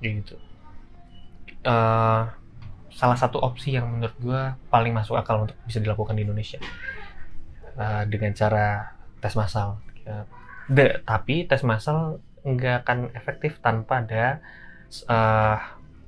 [0.03, 0.39] gitu.
[1.67, 2.31] Uh,
[2.95, 6.63] salah satu opsi yang menurut gue paling masuk akal untuk bisa dilakukan di Indonesia
[7.77, 9.83] uh, dengan cara tes massal.
[10.07, 10.25] Ya.
[10.67, 14.39] De, tapi tes massal nggak akan efektif tanpa ada
[15.11, 15.59] uh,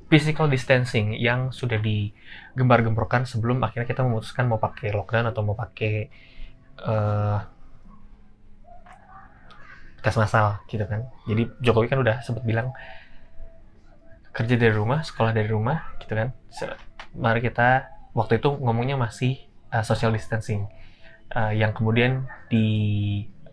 [0.09, 6.09] physical distancing yang sudah digembar-gemborkan sebelum akhirnya kita memutuskan mau pakai lockdown atau mau pakai
[6.81, 7.39] uh,
[9.99, 11.11] tes massal gitu kan.
[11.27, 12.73] Jadi Jokowi kan udah sempat bilang
[14.33, 16.31] kerja dari rumah sekolah dari rumah gitu kan.
[17.19, 19.43] Mari kita waktu itu ngomongnya masih
[19.75, 20.71] uh, social distancing
[21.35, 22.25] uh, yang kemudian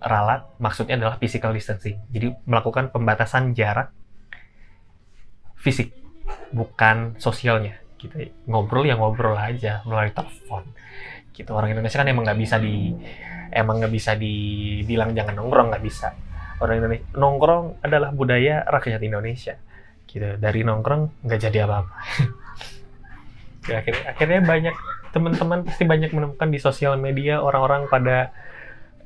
[0.06, 1.98] diralat maksudnya adalah physical distancing.
[2.14, 3.90] Jadi melakukan pembatasan jarak
[5.58, 5.98] fisik
[6.54, 7.82] bukan sosialnya.
[7.98, 10.64] Gitu ngobrol ya ngobrol aja melalui telepon.
[11.34, 12.94] Gitu orang Indonesia kan emang nggak bisa di
[13.50, 16.14] emang nggak bisa dibilang jangan nongkrong nggak bisa.
[16.62, 19.58] Orang Indonesia nongkrong adalah budaya rakyat Indonesia.
[20.06, 21.96] Gitu dari nongkrong nggak jadi apa-apa.
[23.66, 24.76] Ya, akhirnya, akhirnya banyak
[25.10, 28.30] teman-teman pasti banyak menemukan di sosial media orang-orang pada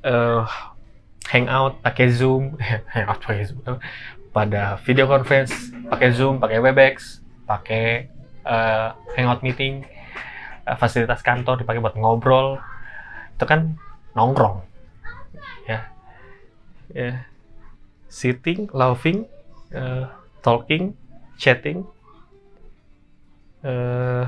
[0.04, 0.43] uh,
[1.30, 2.58] hangout pakai zoom
[2.94, 3.78] hangout pakai zoom
[4.30, 8.10] pada video conference pakai zoom pakai webex pakai
[8.46, 9.86] uh, hangout meeting
[10.70, 12.62] uh, fasilitas kantor dipakai buat ngobrol.
[13.34, 13.82] Itu kan
[14.14, 14.62] nongkrong
[15.66, 15.90] ya.
[16.94, 17.26] Ya.
[18.10, 19.30] Sitting, laughing,
[19.70, 20.10] uh,
[20.42, 20.98] talking,
[21.38, 21.86] chatting,
[23.62, 24.26] uh,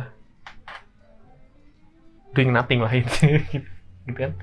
[2.37, 3.41] doing nothing lah itu,
[4.05, 4.37] gitu kan?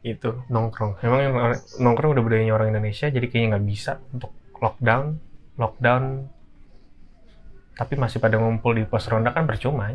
[0.00, 1.04] Itu nongkrong.
[1.04, 5.20] Emang nongkrong udah budayanya orang Indonesia, jadi kayaknya nggak bisa untuk lockdown,
[5.60, 6.04] lockdown.
[7.76, 9.88] Tapi masih pada ngumpul di pos ronda kan percuma.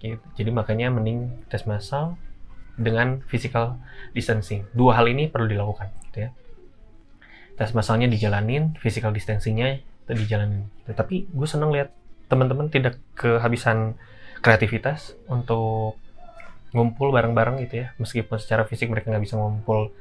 [0.00, 0.22] Gitu.
[0.38, 2.18] Jadi makanya mending tes massal,
[2.80, 3.76] dengan physical
[4.16, 4.64] distancing.
[4.72, 6.30] Dua hal ini perlu dilakukan, gitu ya.
[7.60, 10.64] Tes masalnya dijalanin, physical distancingnya dijalanin.
[10.82, 10.96] Gitu.
[10.96, 11.92] Tapi gue seneng lihat
[12.32, 14.00] teman-teman tidak kehabisan
[14.40, 16.00] kreativitas untuk
[16.70, 17.96] ngumpul bareng-bareng gitu ya.
[17.98, 19.94] Meskipun secara fisik mereka nggak bisa ngumpul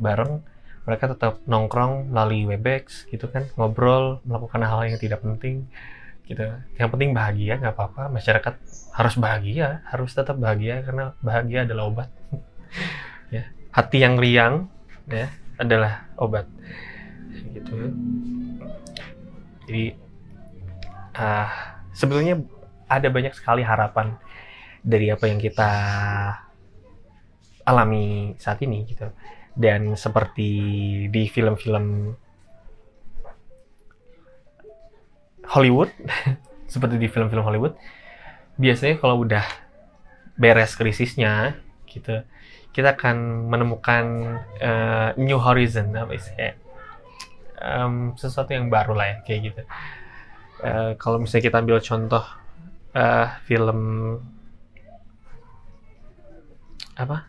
[0.00, 0.40] bareng,
[0.84, 5.68] mereka tetap nongkrong melalui Webex gitu kan, ngobrol, melakukan hal-hal yang tidak penting
[6.24, 6.44] gitu.
[6.76, 8.12] Yang penting bahagia nggak apa-apa.
[8.12, 8.54] Masyarakat
[8.94, 12.10] harus bahagia harus tetap bahagia karena bahagia adalah obat.
[13.32, 14.68] Ya hati yang riang
[15.08, 16.46] ya adalah obat.
[17.54, 17.74] Gitu.
[19.64, 19.84] Jadi
[21.16, 21.48] uh,
[21.94, 22.38] sebetulnya
[22.90, 24.18] ada banyak sekali harapan
[24.84, 25.70] dari apa yang kita
[27.64, 29.08] alami saat ini gitu.
[29.54, 30.50] Dan seperti
[31.08, 32.12] di film-film
[35.48, 35.90] Hollywood
[36.72, 37.76] seperti di film-film Hollywood
[38.58, 39.44] biasanya kalau udah
[40.34, 41.54] beres krisisnya
[41.86, 42.24] gitu
[42.74, 44.04] kita akan menemukan
[44.58, 46.34] uh, new horizon apa sih
[47.64, 49.62] um, sesuatu yang baru lah ya kayak gitu.
[50.64, 52.24] Uh, kalau misalnya kita ambil contoh
[52.94, 53.80] uh, film
[56.94, 57.28] apa?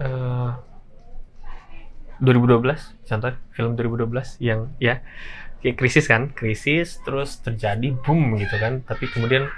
[0.00, 0.56] Uh,
[2.20, 5.00] 2012 contoh film 2012 yang ya
[5.64, 6.32] kayak krisis kan?
[6.32, 8.84] Krisis terus terjadi boom gitu kan?
[8.84, 9.48] Tapi kemudian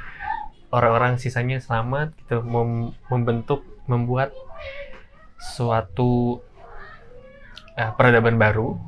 [0.72, 4.32] orang-orang sisanya selamat gitu mem membentuk membuat
[5.42, 6.40] suatu
[7.76, 8.78] uh, peradaban baru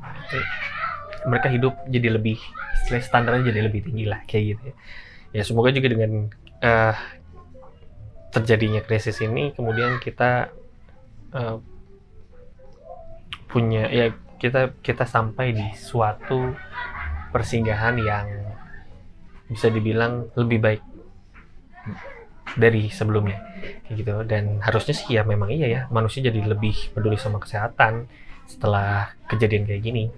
[1.27, 2.39] mereka hidup jadi lebih
[2.85, 4.75] standarnya jadi lebih tinggi lah kayak gitu ya.
[5.35, 6.31] Ya semoga juga dengan
[6.63, 6.95] uh,
[8.35, 10.51] terjadinya krisis ini kemudian kita
[11.31, 11.63] uh,
[13.47, 16.51] punya ya kita kita sampai di suatu
[17.31, 18.27] persinggahan yang
[19.47, 20.83] bisa dibilang lebih baik
[22.59, 23.39] dari sebelumnya
[23.87, 24.27] gitu.
[24.27, 28.11] Dan harusnya sih ya memang iya ya manusia jadi lebih peduli sama kesehatan
[28.45, 30.11] setelah kejadian kayak gini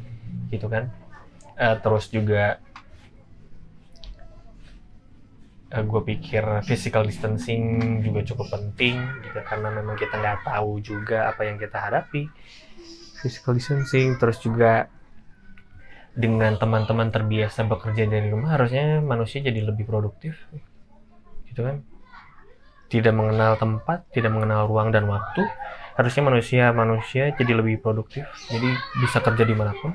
[0.50, 0.90] gitu kan.
[1.58, 2.62] Uh, terus juga
[5.72, 7.64] uh, eh, gue pikir physical distancing
[8.04, 12.28] juga cukup penting gitu karena memang kita nggak tahu juga apa yang kita hadapi.
[13.18, 14.88] Physical distancing terus juga
[16.18, 20.38] dengan teman-teman terbiasa bekerja dari rumah harusnya manusia jadi lebih produktif
[21.50, 21.84] gitu kan?
[22.88, 25.44] Tidak mengenal tempat tidak mengenal ruang dan waktu
[25.98, 28.70] harusnya manusia manusia jadi lebih produktif jadi
[29.02, 29.92] bisa kerja di mana pun.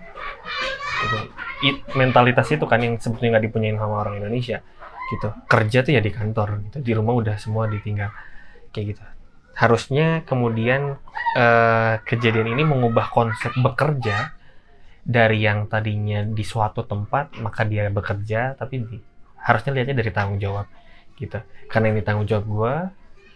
[1.02, 1.18] Gitu.
[1.62, 4.62] It, mentalitas itu kan yang sebetulnya nggak dipunyain sama orang Indonesia
[5.12, 5.28] gitu.
[5.46, 6.78] Kerja tuh ya di kantor gitu.
[6.80, 8.08] Di rumah udah semua ditinggal.
[8.72, 9.02] Kayak gitu.
[9.52, 10.96] Harusnya kemudian
[11.36, 14.32] uh, kejadian ini mengubah konsep bekerja
[15.04, 18.96] dari yang tadinya di suatu tempat maka dia bekerja tapi di,
[19.42, 20.66] harusnya lihatnya dari tanggung jawab
[21.20, 21.36] gitu.
[21.68, 22.74] Karena ini tanggung jawab gue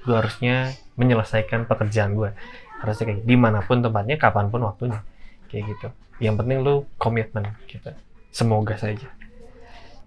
[0.06, 2.30] gue harusnya menyelesaikan pekerjaan gue
[2.78, 5.04] harusnya kayak di mana pun tempatnya kapan pun waktunya.
[5.52, 5.88] Kayak gitu.
[6.16, 7.92] Yang penting lu komitmen gitu.
[8.32, 9.12] Semoga saja.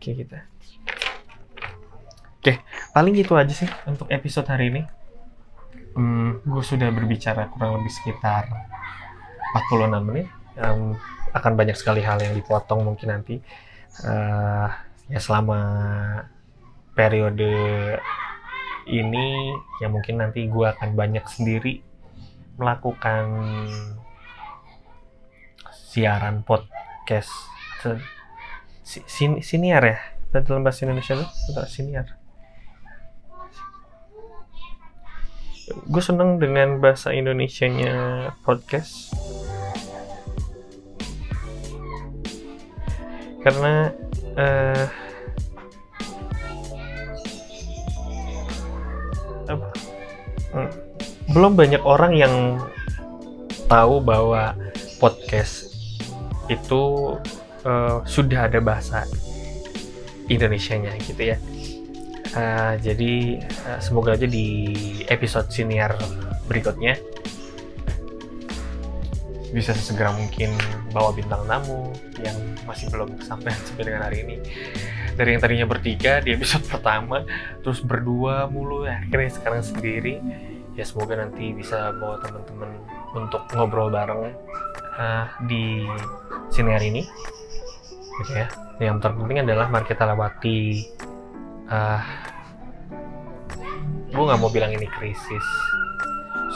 [0.01, 0.37] Kayak gitu
[2.39, 2.63] Oke,
[2.95, 4.87] paling gitu aja sih untuk episode hari ini.
[5.91, 8.47] Hmm, gue sudah berbicara kurang lebih sekitar
[9.67, 10.31] 46 menit.
[10.55, 10.95] Um,
[11.35, 13.43] akan banyak sekali hal yang dipotong mungkin nanti.
[14.07, 14.71] Uh,
[15.11, 15.59] ya selama
[16.95, 17.51] periode
[18.87, 19.51] ini,
[19.83, 21.83] ya mungkin nanti gue akan banyak sendiri
[22.55, 23.27] melakukan
[25.75, 27.35] siaran podcast
[28.87, 29.99] sin siniar ya
[30.31, 31.27] dalam bahasa Indonesia tuh
[31.67, 32.18] siniar
[35.69, 39.13] gue seneng dengan bahasa Indonesianya podcast.
[43.39, 43.93] Karena
[44.35, 44.85] uh,
[51.29, 52.35] belum banyak orang yang
[53.69, 54.57] tahu bahwa
[54.97, 55.71] podcast
[56.49, 57.15] itu
[57.63, 59.05] uh, sudah ada bahasa
[60.25, 61.37] Indonesianya gitu ya
[62.29, 64.77] Uh, jadi uh, semoga aja di
[65.09, 65.97] episode senior
[66.45, 66.93] berikutnya
[69.49, 70.53] bisa sesegera mungkin
[70.93, 71.89] bawa bintang tamu
[72.21, 72.37] yang
[72.69, 74.35] masih belum sampai sampai dengan hari ini.
[75.17, 77.25] Dari yang tadinya bertiga di episode pertama
[77.65, 80.21] terus berdua mulu ya akhirnya sekarang sendiri.
[80.77, 82.71] Ya semoga nanti bisa bawa teman-teman
[83.11, 84.31] untuk ngobrol bareng
[84.95, 85.83] uh, di
[86.53, 87.03] senior ini.
[88.21, 88.47] Gitu ya.
[88.79, 90.87] Yang terpenting adalah mari kita lewati
[91.69, 92.01] uh,
[94.09, 95.45] gue nggak mau bilang ini krisis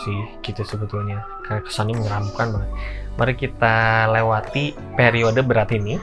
[0.03, 1.24] sih gitu sebetulnya.
[1.45, 2.72] Karena kesannya menyeramkan banget.
[3.14, 6.01] Mari kita lewati periode berat ini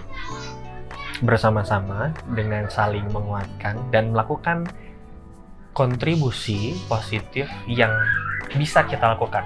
[1.21, 4.65] bersama-sama dengan saling menguatkan dan melakukan
[5.77, 7.93] kontribusi positif yang
[8.57, 9.45] bisa kita lakukan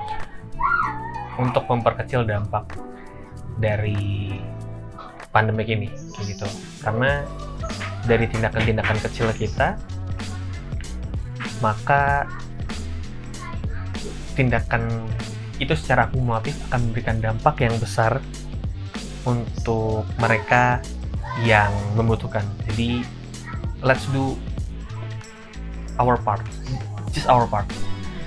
[1.37, 2.65] untuk memperkecil dampak
[3.59, 4.39] dari
[5.35, 6.47] pandemik ini kayak gitu.
[6.79, 7.27] Karena
[8.05, 9.81] dari tindakan-tindakan kecil kita
[11.65, 12.29] maka
[14.35, 15.09] tindakan
[15.63, 18.19] itu secara kumulatif akan memberikan dampak yang besar
[19.25, 20.83] untuk mereka
[21.43, 22.45] yang membutuhkan.
[22.69, 23.03] Jadi
[23.81, 24.37] let's do
[25.97, 26.45] our part,
[27.15, 27.67] just our part.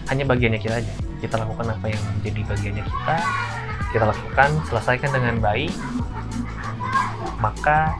[0.07, 0.93] Hanya bagiannya kita aja.
[1.19, 3.15] Kita lakukan apa yang menjadi bagiannya kita.
[3.91, 5.71] Kita lakukan, selesaikan dengan baik.
[7.37, 7.95] Maka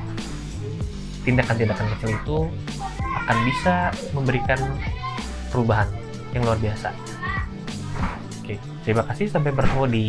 [1.28, 2.38] tindakan-tindakan kecil itu
[3.28, 4.60] akan bisa memberikan
[5.52, 5.92] perubahan
[6.32, 6.96] yang luar biasa.
[8.40, 8.56] Oke,
[8.88, 10.08] terima kasih sampai bertemu di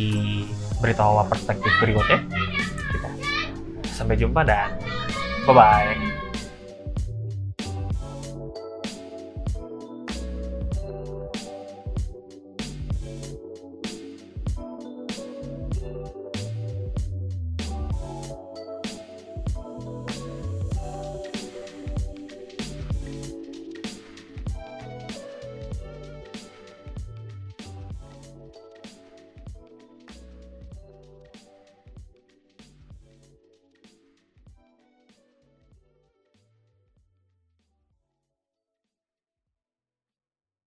[0.78, 2.22] berita perspektif berikutnya.
[2.94, 3.10] Kita
[3.90, 4.78] sampai jumpa dan
[5.42, 6.17] bye bye.